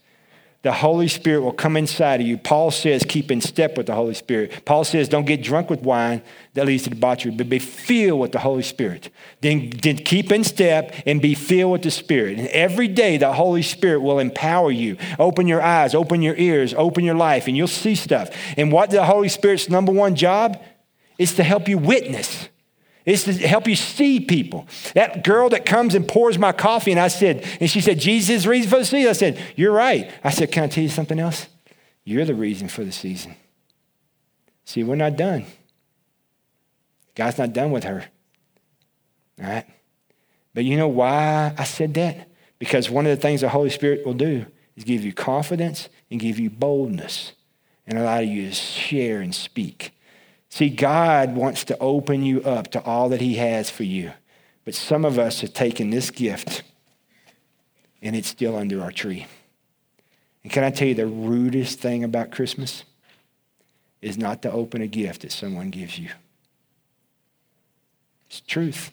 the 0.64 0.72
Holy 0.72 1.10
Spirit 1.10 1.42
will 1.42 1.52
come 1.52 1.76
inside 1.76 2.22
of 2.22 2.28
you. 2.28 2.38
Paul 2.38 2.72
says, 2.72 3.04
keep 3.08 3.30
in 3.30 3.42
step 3.42 3.78
with 3.78 3.86
the 3.86 3.96
Holy 3.96 4.14
Spirit. 4.14 4.64
Paul 4.64 4.86
says, 4.86 5.10
don't 5.10 5.26
get 5.26 5.44
drunk 5.44 5.70
with 5.70 5.82
wine 5.82 6.22
that 6.54 6.66
leads 6.66 6.84
to 6.84 6.90
debauchery, 6.90 7.32
but 7.32 7.50
be 7.50 7.60
filled 7.60 8.22
with 8.22 8.32
the 8.32 8.40
Holy 8.40 8.64
Spirit. 8.64 9.10
Then, 9.42 9.72
then 9.82 9.98
keep 9.98 10.32
in 10.32 10.46
step 10.46 10.94
and 11.06 11.22
be 11.22 11.36
filled 11.36 11.74
with 11.74 11.82
the 11.84 11.92
Spirit. 11.92 12.40
And 12.40 12.48
every 12.48 12.88
day, 12.88 13.18
the 13.18 13.34
Holy 13.34 13.62
Spirit 13.62 14.00
will 14.00 14.20
empower 14.20 14.72
you. 14.72 14.96
Open 15.20 15.48
your 15.48 15.62
eyes, 15.62 15.94
open 15.94 16.22
your 16.22 16.36
ears, 16.38 16.74
open 16.76 17.04
your 17.04 17.16
life, 17.16 17.48
and 17.48 17.58
you'll 17.58 17.68
see 17.68 17.96
stuff. 17.96 18.30
And 18.56 18.72
what 18.72 18.90
the 18.90 19.06
Holy 19.06 19.30
Spirit's 19.30 19.70
number 19.70 19.92
one 19.92 20.16
job 20.16 20.62
is 21.18 21.36
to 21.36 21.44
help 21.44 21.68
you 21.68 21.78
witness. 21.78 22.48
It's 23.06 23.26
to 23.26 23.34
help 23.34 23.68
you 23.68 23.76
see 23.76 24.22
people. 24.22 24.68
That 24.96 25.24
girl 25.24 25.50
that 25.50 25.66
comes 25.66 25.94
and 25.94 26.08
pours 26.08 26.40
my 26.40 26.54
coffee, 26.54 26.92
and 26.92 27.00
I 27.00 27.10
said, 27.10 27.46
and 27.60 27.70
she 27.70 27.82
said, 27.82 28.00
Jesus 28.00 28.30
is 28.30 28.44
the 28.44 28.50
reason 28.50 28.70
for 28.70 28.78
the 28.78 28.86
season. 28.86 29.10
I 29.10 29.14
said, 29.14 29.42
You're 29.56 29.74
right. 29.74 30.12
I 30.24 30.30
said, 30.30 30.52
Can 30.52 30.64
I 30.64 30.68
tell 30.68 30.84
you 30.84 30.90
something 30.90 31.20
else? 31.20 31.48
You're 32.06 32.26
the 32.26 32.36
reason 32.36 32.70
for 32.70 32.84
the 32.84 32.92
season. 32.92 33.36
See, 34.66 34.84
we're 34.84 34.96
not 34.96 35.18
done. 35.18 35.46
God's 37.16 37.38
not 37.38 37.54
done 37.54 37.72
with 37.72 37.84
her. 37.84 38.06
All 39.42 39.50
right? 39.50 39.66
But 40.54 40.66
you 40.66 40.78
know 40.78 40.88
why 40.88 41.54
I 41.58 41.64
said 41.64 41.94
that? 41.96 42.30
Because 42.60 42.90
one 42.90 43.06
of 43.06 43.16
the 43.16 43.22
things 43.22 43.42
the 43.42 43.50
Holy 43.50 43.70
Spirit 43.70 44.06
will 44.06 44.14
do 44.14 44.46
is 44.76 44.84
give 44.84 45.04
you 45.04 45.14
confidence 45.14 45.90
and 46.10 46.20
give 46.20 46.40
you 46.40 46.50
boldness 46.50 47.34
and 47.86 47.98
allow 47.98 48.20
you 48.20 48.50
to 48.50 48.56
share 48.56 49.20
and 49.20 49.34
speak. 49.36 49.92
See, 50.54 50.70
God 50.70 51.36
wants 51.36 51.64
to 51.64 51.80
open 51.80 52.22
you 52.22 52.44
up 52.44 52.70
to 52.74 52.84
all 52.84 53.10
that 53.10 53.22
He 53.22 53.38
has 53.38 53.72
for 53.72 53.86
you. 53.86 54.12
But 54.66 54.76
some 54.76 55.04
of 55.04 55.18
us 55.18 55.42
have 55.42 55.52
taken 55.52 55.90
this 55.90 56.12
gift 56.12 56.62
and 58.04 58.16
it's 58.16 58.28
still 58.28 58.56
under 58.56 58.84
our 58.84 58.92
tree. 58.92 59.26
And 60.44 60.54
can 60.54 60.64
I 60.64 60.70
tell 60.70 60.88
you 60.88 60.94
the 60.94 61.08
rudest 61.08 61.80
thing 61.80 62.04
about 62.04 62.30
Christmas 62.30 62.84
is 64.00 64.16
not 64.16 64.44
to 64.44 64.52
open 64.52 64.84
a 64.84 64.88
gift 64.88 65.24
that 65.24 65.32
someone 65.32 65.72
gives 65.72 65.98
you. 65.98 66.12
It's 68.28 68.40
truth. 68.42 68.92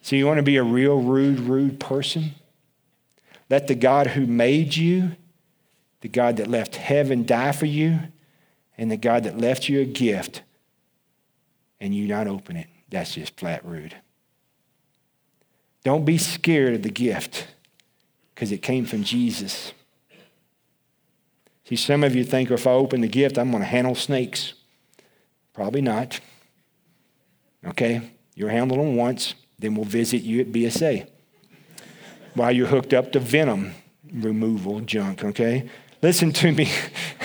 So 0.00 0.14
you 0.14 0.28
want 0.28 0.38
to 0.38 0.44
be 0.44 0.58
a 0.58 0.62
real 0.62 1.00
rude, 1.00 1.40
rude 1.40 1.80
person? 1.80 2.36
Let 3.50 3.66
the 3.66 3.74
God 3.74 4.06
who 4.06 4.28
made 4.28 4.76
you, 4.76 5.16
the 6.02 6.08
God 6.08 6.36
that 6.36 6.46
left 6.46 6.76
heaven 6.76 7.26
die 7.26 7.50
for 7.50 7.66
you, 7.66 7.98
and 8.80 8.90
the 8.90 8.96
God 8.96 9.24
that 9.24 9.36
left 9.36 9.68
you 9.68 9.80
a 9.80 9.84
gift 9.84 10.40
and 11.80 11.94
you 11.94 12.08
not 12.08 12.26
open 12.26 12.56
it, 12.56 12.66
that's 12.88 13.14
just 13.14 13.38
flat 13.38 13.62
rude. 13.62 13.94
Don't 15.84 16.06
be 16.06 16.16
scared 16.16 16.74
of 16.74 16.82
the 16.82 16.90
gift 16.90 17.46
because 18.34 18.50
it 18.50 18.62
came 18.62 18.86
from 18.86 19.04
Jesus. 19.04 19.74
See, 21.66 21.76
some 21.76 22.02
of 22.02 22.16
you 22.16 22.24
think 22.24 22.50
if 22.50 22.66
I 22.66 22.70
open 22.70 23.02
the 23.02 23.08
gift, 23.08 23.36
I'm 23.36 23.50
going 23.50 23.62
to 23.62 23.68
handle 23.68 23.94
snakes. 23.94 24.54
Probably 25.52 25.82
not. 25.82 26.18
Okay? 27.66 28.10
You'll 28.34 28.48
handle 28.48 28.78
them 28.78 28.96
once, 28.96 29.34
then 29.58 29.74
we'll 29.74 29.84
visit 29.84 30.22
you 30.22 30.40
at 30.40 30.52
BSA 30.52 31.06
while 32.32 32.50
you're 32.50 32.68
hooked 32.68 32.94
up 32.94 33.12
to 33.12 33.20
venom 33.20 33.74
removal 34.10 34.80
junk, 34.80 35.22
okay? 35.22 35.68
Listen 36.00 36.32
to 36.32 36.50
me. 36.52 36.70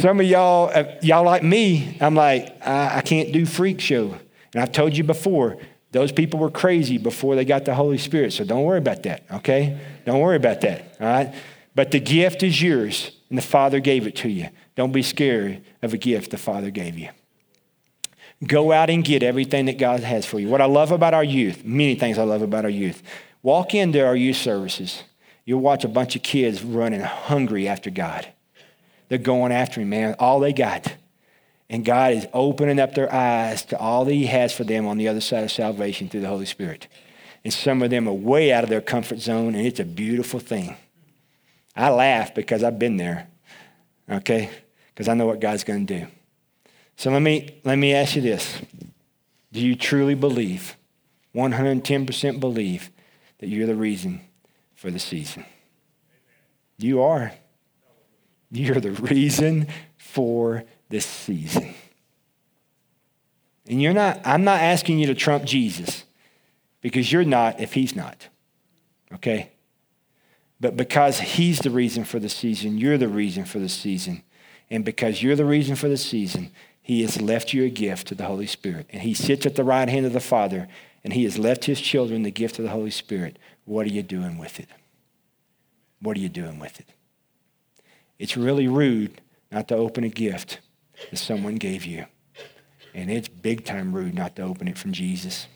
Some 0.00 0.18
of 0.18 0.24
y'all, 0.24 0.70
uh, 0.74 0.84
y'all 1.02 1.26
like 1.26 1.42
me, 1.42 1.98
I'm 2.00 2.14
like, 2.14 2.66
I, 2.66 2.96
I 2.96 3.00
can't 3.02 3.34
do 3.34 3.44
freak 3.44 3.82
show. 3.82 4.16
And 4.54 4.62
I've 4.62 4.72
told 4.72 4.96
you 4.96 5.04
before, 5.04 5.58
those 5.90 6.10
people 6.10 6.40
were 6.40 6.50
crazy 6.50 6.96
before 6.96 7.34
they 7.34 7.44
got 7.44 7.66
the 7.66 7.74
Holy 7.74 7.98
Spirit. 7.98 8.32
So 8.32 8.42
don't 8.42 8.64
worry 8.64 8.78
about 8.78 9.02
that, 9.02 9.26
okay? 9.30 9.78
Don't 10.06 10.20
worry 10.20 10.36
about 10.36 10.62
that, 10.62 10.96
all 10.98 11.06
right? 11.06 11.34
But 11.74 11.90
the 11.90 12.00
gift 12.00 12.42
is 12.42 12.62
yours, 12.62 13.10
and 13.28 13.36
the 13.36 13.42
Father 13.42 13.78
gave 13.78 14.06
it 14.06 14.16
to 14.16 14.30
you. 14.30 14.48
Don't 14.74 14.90
be 14.90 15.02
scared 15.02 15.62
of 15.82 15.92
a 15.92 15.98
gift 15.98 16.30
the 16.30 16.38
Father 16.38 16.70
gave 16.70 16.96
you. 16.96 17.10
Go 18.46 18.72
out 18.72 18.88
and 18.88 19.04
get 19.04 19.22
everything 19.22 19.66
that 19.66 19.76
God 19.76 20.00
has 20.00 20.24
for 20.24 20.40
you. 20.40 20.48
What 20.48 20.62
I 20.62 20.64
love 20.64 20.92
about 20.92 21.12
our 21.12 21.24
youth, 21.24 21.62
many 21.62 21.94
things 21.94 22.16
I 22.16 22.22
love 22.22 22.40
about 22.40 22.64
our 22.64 22.70
youth. 22.70 23.02
Walk 23.42 23.74
into 23.74 24.02
our 24.02 24.16
youth 24.16 24.38
services. 24.38 25.02
You'll 25.44 25.60
watch 25.60 25.84
a 25.84 25.88
bunch 25.88 26.16
of 26.16 26.22
kids 26.22 26.64
running 26.64 27.02
hungry 27.02 27.68
after 27.68 27.90
God. 27.90 28.32
They're 29.10 29.18
going 29.18 29.50
after 29.50 29.80
him, 29.80 29.90
man. 29.90 30.14
All 30.20 30.38
they 30.38 30.52
got. 30.52 30.94
And 31.68 31.84
God 31.84 32.12
is 32.12 32.26
opening 32.32 32.78
up 32.78 32.94
their 32.94 33.12
eyes 33.12 33.64
to 33.66 33.78
all 33.78 34.04
that 34.04 34.14
He 34.14 34.26
has 34.26 34.52
for 34.52 34.64
them 34.64 34.86
on 34.86 34.98
the 34.98 35.08
other 35.08 35.20
side 35.20 35.42
of 35.42 35.50
salvation 35.50 36.08
through 36.08 36.20
the 36.22 36.28
Holy 36.28 36.46
Spirit. 36.46 36.86
And 37.44 37.52
some 37.52 37.82
of 37.82 37.90
them 37.90 38.08
are 38.08 38.14
way 38.14 38.52
out 38.52 38.62
of 38.64 38.70
their 38.70 38.80
comfort 38.80 39.18
zone, 39.18 39.54
and 39.54 39.66
it's 39.66 39.80
a 39.80 39.84
beautiful 39.84 40.38
thing. 40.38 40.76
I 41.74 41.90
laugh 41.90 42.34
because 42.34 42.62
I've 42.62 42.78
been 42.78 42.96
there, 42.98 43.28
okay? 44.08 44.48
Because 44.94 45.08
I 45.08 45.14
know 45.14 45.26
what 45.26 45.40
God's 45.40 45.64
going 45.64 45.86
to 45.86 46.00
do. 46.00 46.06
So 46.96 47.10
let 47.10 47.22
me, 47.22 47.60
let 47.64 47.76
me 47.76 47.94
ask 47.94 48.14
you 48.14 48.22
this 48.22 48.60
Do 49.52 49.60
you 49.60 49.74
truly 49.74 50.14
believe, 50.14 50.76
110% 51.34 52.40
believe, 52.40 52.90
that 53.38 53.48
you're 53.48 53.66
the 53.66 53.74
reason 53.74 54.20
for 54.74 54.90
the 54.90 54.98
season? 55.00 55.44
You 56.78 57.02
are. 57.02 57.32
You're 58.50 58.80
the 58.80 58.90
reason 58.92 59.68
for 59.96 60.64
this 60.88 61.06
season. 61.06 61.74
And 63.66 63.80
you're 63.80 63.94
not, 63.94 64.20
I'm 64.24 64.44
not 64.44 64.60
asking 64.60 64.98
you 64.98 65.06
to 65.06 65.14
trump 65.14 65.44
Jesus 65.44 66.04
because 66.80 67.12
you're 67.12 67.24
not 67.24 67.60
if 67.60 67.74
he's 67.74 67.94
not. 67.94 68.28
Okay? 69.14 69.52
But 70.60 70.76
because 70.76 71.20
he's 71.20 71.60
the 71.60 71.70
reason 71.70 72.04
for 72.04 72.18
the 72.18 72.28
season, 72.28 72.78
you're 72.78 72.98
the 72.98 73.08
reason 73.08 73.44
for 73.44 73.58
the 73.58 73.68
season. 73.68 74.22
And 74.70 74.84
because 74.84 75.22
you're 75.22 75.36
the 75.36 75.44
reason 75.44 75.76
for 75.76 75.88
the 75.88 75.96
season, 75.96 76.50
he 76.82 77.02
has 77.02 77.20
left 77.20 77.52
you 77.52 77.64
a 77.64 77.70
gift 77.70 78.08
to 78.08 78.14
the 78.14 78.26
Holy 78.26 78.46
Spirit. 78.46 78.86
And 78.90 79.02
he 79.02 79.14
sits 79.14 79.46
at 79.46 79.54
the 79.54 79.64
right 79.64 79.88
hand 79.88 80.06
of 80.06 80.12
the 80.12 80.20
Father, 80.20 80.68
and 81.02 81.12
he 81.12 81.24
has 81.24 81.38
left 81.38 81.64
his 81.64 81.80
children 81.80 82.22
the 82.22 82.30
gift 82.30 82.58
of 82.58 82.64
the 82.64 82.70
Holy 82.70 82.90
Spirit. 82.90 83.38
What 83.64 83.86
are 83.86 83.90
you 83.90 84.02
doing 84.02 84.38
with 84.38 84.60
it? 84.60 84.68
What 86.00 86.16
are 86.16 86.20
you 86.20 86.28
doing 86.28 86.58
with 86.58 86.80
it? 86.80 86.88
It's 88.20 88.36
really 88.36 88.68
rude 88.68 89.18
not 89.50 89.68
to 89.68 89.76
open 89.76 90.04
a 90.04 90.10
gift 90.10 90.60
that 91.10 91.16
someone 91.16 91.56
gave 91.56 91.86
you. 91.86 92.04
And 92.92 93.10
it's 93.10 93.28
big 93.28 93.64
time 93.64 93.94
rude 93.94 94.14
not 94.14 94.36
to 94.36 94.42
open 94.42 94.68
it 94.68 94.76
from 94.76 94.92
Jesus. 94.92 95.46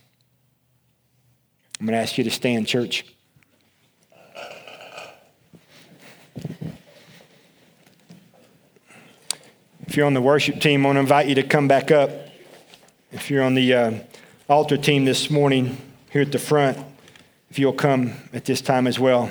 I'm 1.78 1.84
going 1.84 1.92
to 1.92 2.02
ask 2.02 2.16
you 2.16 2.24
to 2.24 2.30
stand, 2.30 2.66
church. 2.66 3.04
If 9.86 9.94
you're 9.94 10.06
on 10.06 10.14
the 10.14 10.22
worship 10.22 10.58
team, 10.62 10.86
I 10.86 10.88
want 10.88 10.96
to 10.96 11.00
invite 11.00 11.28
you 11.28 11.34
to 11.34 11.42
come 11.42 11.68
back 11.68 11.90
up. 11.90 12.10
If 13.12 13.30
you're 13.30 13.42
on 13.42 13.54
the 13.54 13.74
uh, 13.74 13.98
altar 14.48 14.78
team 14.78 15.04
this 15.04 15.28
morning, 15.28 15.76
here 16.10 16.22
at 16.22 16.32
the 16.32 16.38
front, 16.38 16.78
if 17.50 17.58
you'll 17.58 17.74
come 17.74 18.14
at 18.32 18.46
this 18.46 18.62
time 18.62 18.86
as 18.86 18.98
well. 18.98 19.28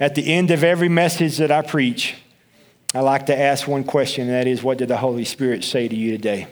At 0.00 0.14
the 0.14 0.32
end 0.32 0.50
of 0.50 0.64
every 0.64 0.88
message 0.88 1.36
that 1.38 1.52
I 1.52 1.62
preach, 1.62 2.16
I 2.94 3.00
like 3.00 3.26
to 3.26 3.38
ask 3.38 3.68
one 3.68 3.84
question, 3.84 4.28
and 4.28 4.34
that 4.34 4.46
is 4.46 4.62
what 4.62 4.78
did 4.78 4.88
the 4.88 4.96
Holy 4.96 5.24
Spirit 5.24 5.64
say 5.64 5.86
to 5.88 5.94
you 5.94 6.12
today? 6.12 6.48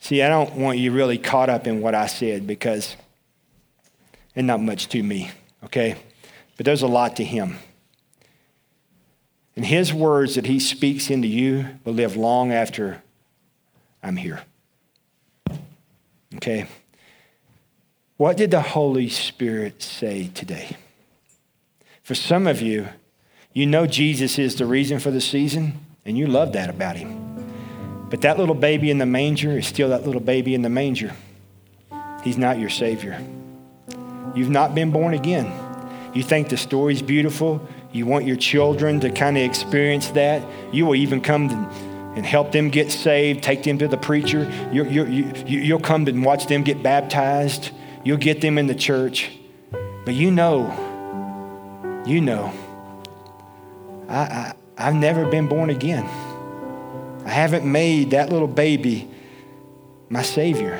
See, 0.00 0.22
I 0.22 0.28
don't 0.28 0.54
want 0.54 0.78
you 0.78 0.92
really 0.92 1.18
caught 1.18 1.48
up 1.48 1.66
in 1.66 1.80
what 1.80 1.94
I 1.94 2.06
said 2.06 2.46
because, 2.46 2.96
and 4.36 4.46
not 4.46 4.60
much 4.60 4.88
to 4.88 5.02
me, 5.02 5.30
okay? 5.64 5.96
But 6.56 6.66
there's 6.66 6.82
a 6.82 6.86
lot 6.86 7.16
to 7.16 7.24
Him. 7.24 7.58
And 9.56 9.64
His 9.64 9.92
words 9.92 10.34
that 10.36 10.46
He 10.46 10.60
speaks 10.60 11.10
into 11.10 11.28
you 11.28 11.66
will 11.84 11.94
live 11.94 12.16
long 12.16 12.52
after 12.52 13.02
I'm 14.02 14.16
here. 14.16 14.42
Okay? 16.36 16.68
What 18.16 18.36
did 18.36 18.50
the 18.50 18.60
Holy 18.60 19.08
Spirit 19.08 19.82
say 19.82 20.28
today? 20.28 20.76
For 22.08 22.14
some 22.14 22.46
of 22.46 22.62
you, 22.62 22.88
you 23.52 23.66
know 23.66 23.86
Jesus 23.86 24.38
is 24.38 24.54
the 24.54 24.64
reason 24.64 24.98
for 24.98 25.10
the 25.10 25.20
season, 25.20 25.78
and 26.06 26.16
you 26.16 26.26
love 26.26 26.54
that 26.54 26.70
about 26.70 26.96
Him. 26.96 28.06
But 28.08 28.22
that 28.22 28.38
little 28.38 28.54
baby 28.54 28.90
in 28.90 28.96
the 28.96 29.04
manger 29.04 29.58
is 29.58 29.66
still 29.66 29.90
that 29.90 30.06
little 30.06 30.22
baby 30.22 30.54
in 30.54 30.62
the 30.62 30.70
manger. 30.70 31.12
He's 32.24 32.38
not 32.38 32.58
your 32.58 32.70
Savior. 32.70 33.22
You've 34.34 34.48
not 34.48 34.74
been 34.74 34.90
born 34.90 35.12
again. 35.12 35.52
You 36.14 36.22
think 36.22 36.48
the 36.48 36.56
story's 36.56 37.02
beautiful. 37.02 37.60
You 37.92 38.06
want 38.06 38.24
your 38.24 38.38
children 38.38 39.00
to 39.00 39.10
kind 39.10 39.36
of 39.36 39.42
experience 39.42 40.08
that. 40.12 40.42
You 40.72 40.86
will 40.86 40.96
even 40.96 41.20
come 41.20 41.50
and 42.16 42.24
help 42.24 42.52
them 42.52 42.70
get 42.70 42.90
saved, 42.90 43.42
take 43.42 43.64
them 43.64 43.76
to 43.80 43.86
the 43.86 43.98
preacher. 43.98 44.50
you 44.72 44.84
you 44.84 45.30
you'll 45.46 45.78
come 45.78 46.06
and 46.06 46.24
watch 46.24 46.46
them 46.46 46.62
get 46.62 46.82
baptized. 46.82 47.68
You'll 48.02 48.16
get 48.16 48.40
them 48.40 48.56
in 48.56 48.66
the 48.66 48.74
church. 48.74 49.30
But 50.06 50.14
you 50.14 50.30
know, 50.30 50.87
you 52.06 52.20
know, 52.20 52.52
I, 54.08 54.18
I, 54.18 54.54
I've 54.76 54.94
never 54.94 55.26
been 55.26 55.48
born 55.48 55.70
again. 55.70 56.04
I 57.24 57.30
haven't 57.30 57.70
made 57.70 58.10
that 58.10 58.30
little 58.30 58.48
baby 58.48 59.08
my 60.08 60.22
Savior. 60.22 60.74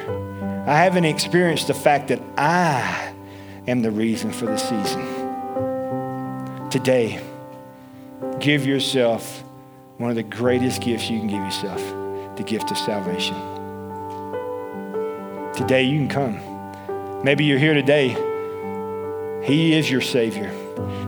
I 0.66 0.82
haven't 0.84 1.04
experienced 1.04 1.66
the 1.66 1.74
fact 1.74 2.08
that 2.08 2.20
I 2.36 3.12
am 3.66 3.82
the 3.82 3.90
reason 3.90 4.32
for 4.32 4.46
the 4.46 4.56
season. 4.56 5.06
Today, 6.70 7.20
give 8.40 8.66
yourself 8.66 9.42
one 9.98 10.10
of 10.10 10.16
the 10.16 10.22
greatest 10.22 10.80
gifts 10.80 11.10
you 11.10 11.18
can 11.18 11.28
give 11.28 11.42
yourself 11.42 11.82
the 12.36 12.42
gift 12.44 12.70
of 12.70 12.78
salvation. 12.78 13.34
Today, 15.54 15.82
you 15.82 15.98
can 15.98 16.08
come. 16.08 17.22
Maybe 17.24 17.44
you're 17.44 17.58
here 17.58 17.74
today. 17.74 18.10
He 19.44 19.74
is 19.74 19.90
your 19.90 20.00
Savior. 20.00 20.52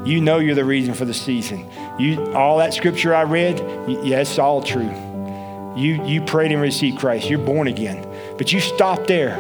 You 0.05 0.21
know 0.21 0.39
you're 0.39 0.55
the 0.55 0.65
reason 0.65 0.95
for 0.95 1.05
the 1.05 1.15
season. 1.15 1.69
You, 1.99 2.33
all 2.33 2.59
that 2.59 2.75
scripture 2.75 3.15
I 3.15 3.23
read, 3.23 3.59
yes, 4.05 4.39
all 4.39 4.63
true. 4.63 4.91
You, 5.77 6.05
you 6.05 6.23
prayed 6.23 6.53
and 6.53 6.61
received 6.61 6.99
Christ. 6.99 7.31
You're 7.31 7.39
born 7.39 7.69
again. 7.69 8.07
But 8.37 8.53
you 8.53 8.61
stopped 8.61 9.07
there. 9.07 9.39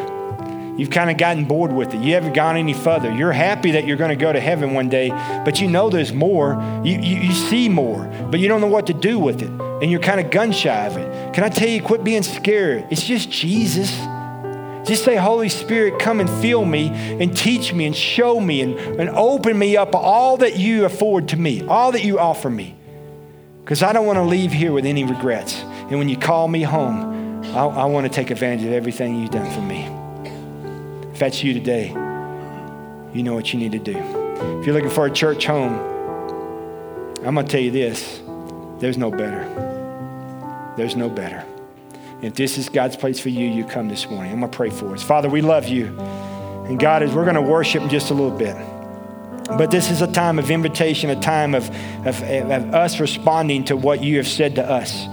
You've 0.76 0.91
kind 0.91 1.11
of 1.11 1.18
gotten 1.18 1.45
bored 1.45 1.72
with 1.72 1.93
it. 1.93 2.01
You 2.01 2.14
haven't 2.14 2.33
gone 2.33 2.57
any 2.57 2.72
further. 2.72 3.12
You're 3.12 3.33
happy 3.33 3.72
that 3.72 3.87
you're 3.87 3.99
going 3.99 4.11
to 4.11 4.16
go 4.16 4.33
to 4.33 4.41
heaven 4.41 4.72
one 4.72 4.89
day, 4.89 5.11
but 5.45 5.61
you 5.61 5.68
know 5.68 5.91
there's 5.91 6.12
more. 6.12 6.55
You, 6.85 6.99
you, 6.99 7.20
you 7.20 7.33
see 7.33 7.68
more, 7.68 8.05
but 8.31 8.41
you 8.41 8.49
don't 8.49 8.62
know 8.62 8.66
what 8.66 8.87
to 8.87 8.95
do 8.95 9.18
with 9.18 9.43
it. 9.43 9.51
And 9.51 9.91
you're 9.91 10.01
kind 10.01 10.20
of 10.20 10.31
gun 10.31 10.53
shy 10.53 10.87
of 10.87 10.97
it. 10.97 11.35
Can 11.35 11.45
I 11.45 11.51
tell 11.51 11.68
you, 11.68 11.83
quit 11.83 12.03
being 12.03 12.22
scared? 12.22 12.87
It's 12.91 13.05
just 13.05 13.31
Jesus. 13.31 13.91
Just 14.91 15.05
say, 15.05 15.14
Holy 15.14 15.49
Spirit, 15.49 16.01
come 16.01 16.18
and 16.18 16.28
fill 16.43 16.64
me 16.64 16.88
and 16.88 17.36
teach 17.36 17.72
me 17.72 17.86
and 17.86 17.95
show 17.95 18.41
me 18.41 18.61
and, 18.61 18.76
and 18.76 19.09
open 19.11 19.57
me 19.57 19.76
up 19.76 19.95
all 19.95 20.38
that 20.38 20.57
you 20.57 20.84
afford 20.84 21.28
to 21.28 21.36
me, 21.36 21.64
all 21.68 21.93
that 21.93 22.03
you 22.03 22.18
offer 22.18 22.51
me. 22.51 22.74
Because 23.62 23.84
I 23.84 23.93
don't 23.93 24.05
want 24.05 24.16
to 24.16 24.24
leave 24.24 24.51
here 24.51 24.72
with 24.72 24.84
any 24.84 25.05
regrets. 25.05 25.61
And 25.62 26.01
when 26.01 26.09
you 26.09 26.16
call 26.16 26.49
me 26.49 26.62
home, 26.62 27.45
I, 27.55 27.66
I 27.66 27.84
want 27.84 28.09
to 28.09 28.12
take 28.12 28.32
advantage 28.32 28.66
of 28.66 28.72
everything 28.72 29.20
you've 29.20 29.30
done 29.30 29.49
for 29.53 29.61
me. 29.61 29.84
If 31.12 31.20
that's 31.20 31.45
you 31.45 31.55
today, 31.55 31.91
you 33.14 33.22
know 33.22 33.34
what 33.34 33.53
you 33.53 33.61
need 33.61 33.70
to 33.70 33.78
do. 33.78 33.97
If 33.97 34.66
you're 34.66 34.74
looking 34.74 34.91
for 34.91 35.07
a 35.07 35.11
church 35.12 35.47
home, 35.47 35.74
I'm 37.24 37.34
going 37.34 37.47
to 37.47 37.53
tell 37.53 37.61
you 37.61 37.70
this 37.70 38.20
there's 38.80 38.99
no 38.99 39.12
better. 39.12 39.45
There's 40.76 40.97
no 40.97 41.09
better. 41.09 41.47
If 42.23 42.35
this 42.35 42.59
is 42.59 42.68
God's 42.68 42.97
place 42.97 43.18
for 43.18 43.31
you, 43.31 43.47
you 43.47 43.64
come 43.64 43.89
this 43.89 44.09
morning. 44.09 44.33
I'm 44.33 44.41
going 44.41 44.51
to 44.51 44.57
pray 44.57 44.71
for 44.71 44.93
us. 44.93 45.03
Father, 45.03 45.29
we 45.29 45.41
love 45.41 45.68
you. 45.68 45.87
And 46.66 46.79
God, 46.79 47.03
as 47.03 47.12
we're 47.12 47.25
going 47.25 47.35
to 47.35 47.43
worship 47.43 47.83
in 47.83 47.89
just 47.89 48.11
a 48.11 48.14
little 48.14 48.37
bit. 48.37 48.55
But 49.57 49.71
this 49.71 49.91
is 49.91 50.03
a 50.03 50.07
time 50.07 50.39
of 50.39 50.51
invitation, 50.51 51.11
a 51.11 51.21
time 51.21 51.55
of, 51.55 51.68
of, 52.07 52.23
of 52.23 52.75
us 52.75 53.01
responding 53.01 53.64
to 53.64 53.77
what 53.77 54.03
you 54.03 54.18
have 54.18 54.29
said 54.29 54.55
to 54.57 54.64
us. 54.64 55.07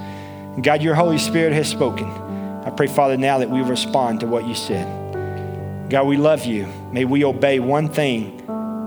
God, 0.62 0.84
your 0.84 0.96
Holy 0.96 1.18
Spirit 1.18 1.54
has 1.54 1.70
spoken. 1.70 2.08
I 2.08 2.72
pray, 2.72 2.88
Father, 2.88 3.18
now 3.18 3.40
that 3.40 3.50
we 3.50 3.62
respond 3.62 4.20
to 4.20 4.28
what 4.28 4.46
you 4.46 4.54
said. 4.54 5.90
God, 5.90 6.06
we 6.06 6.18
love 6.18 6.46
you. 6.46 6.68
May 6.92 7.06
we 7.06 7.24
obey 7.24 7.60
one 7.60 7.88
thing, 7.88 8.44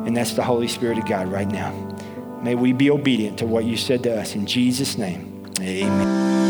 and 0.06 0.16
that's 0.16 0.34
the 0.34 0.42
Holy 0.42 0.68
Spirit 0.68 0.98
of 0.98 1.06
God 1.06 1.28
right 1.28 1.48
now. 1.48 1.72
May 2.42 2.54
we 2.54 2.72
be 2.72 2.90
obedient 2.90 3.38
to 3.38 3.46
what 3.46 3.64
you 3.64 3.76
said 3.76 4.02
to 4.02 4.20
us. 4.20 4.34
In 4.34 4.46
Jesus' 4.46 4.98
name, 4.98 5.46
amen. 5.60 6.49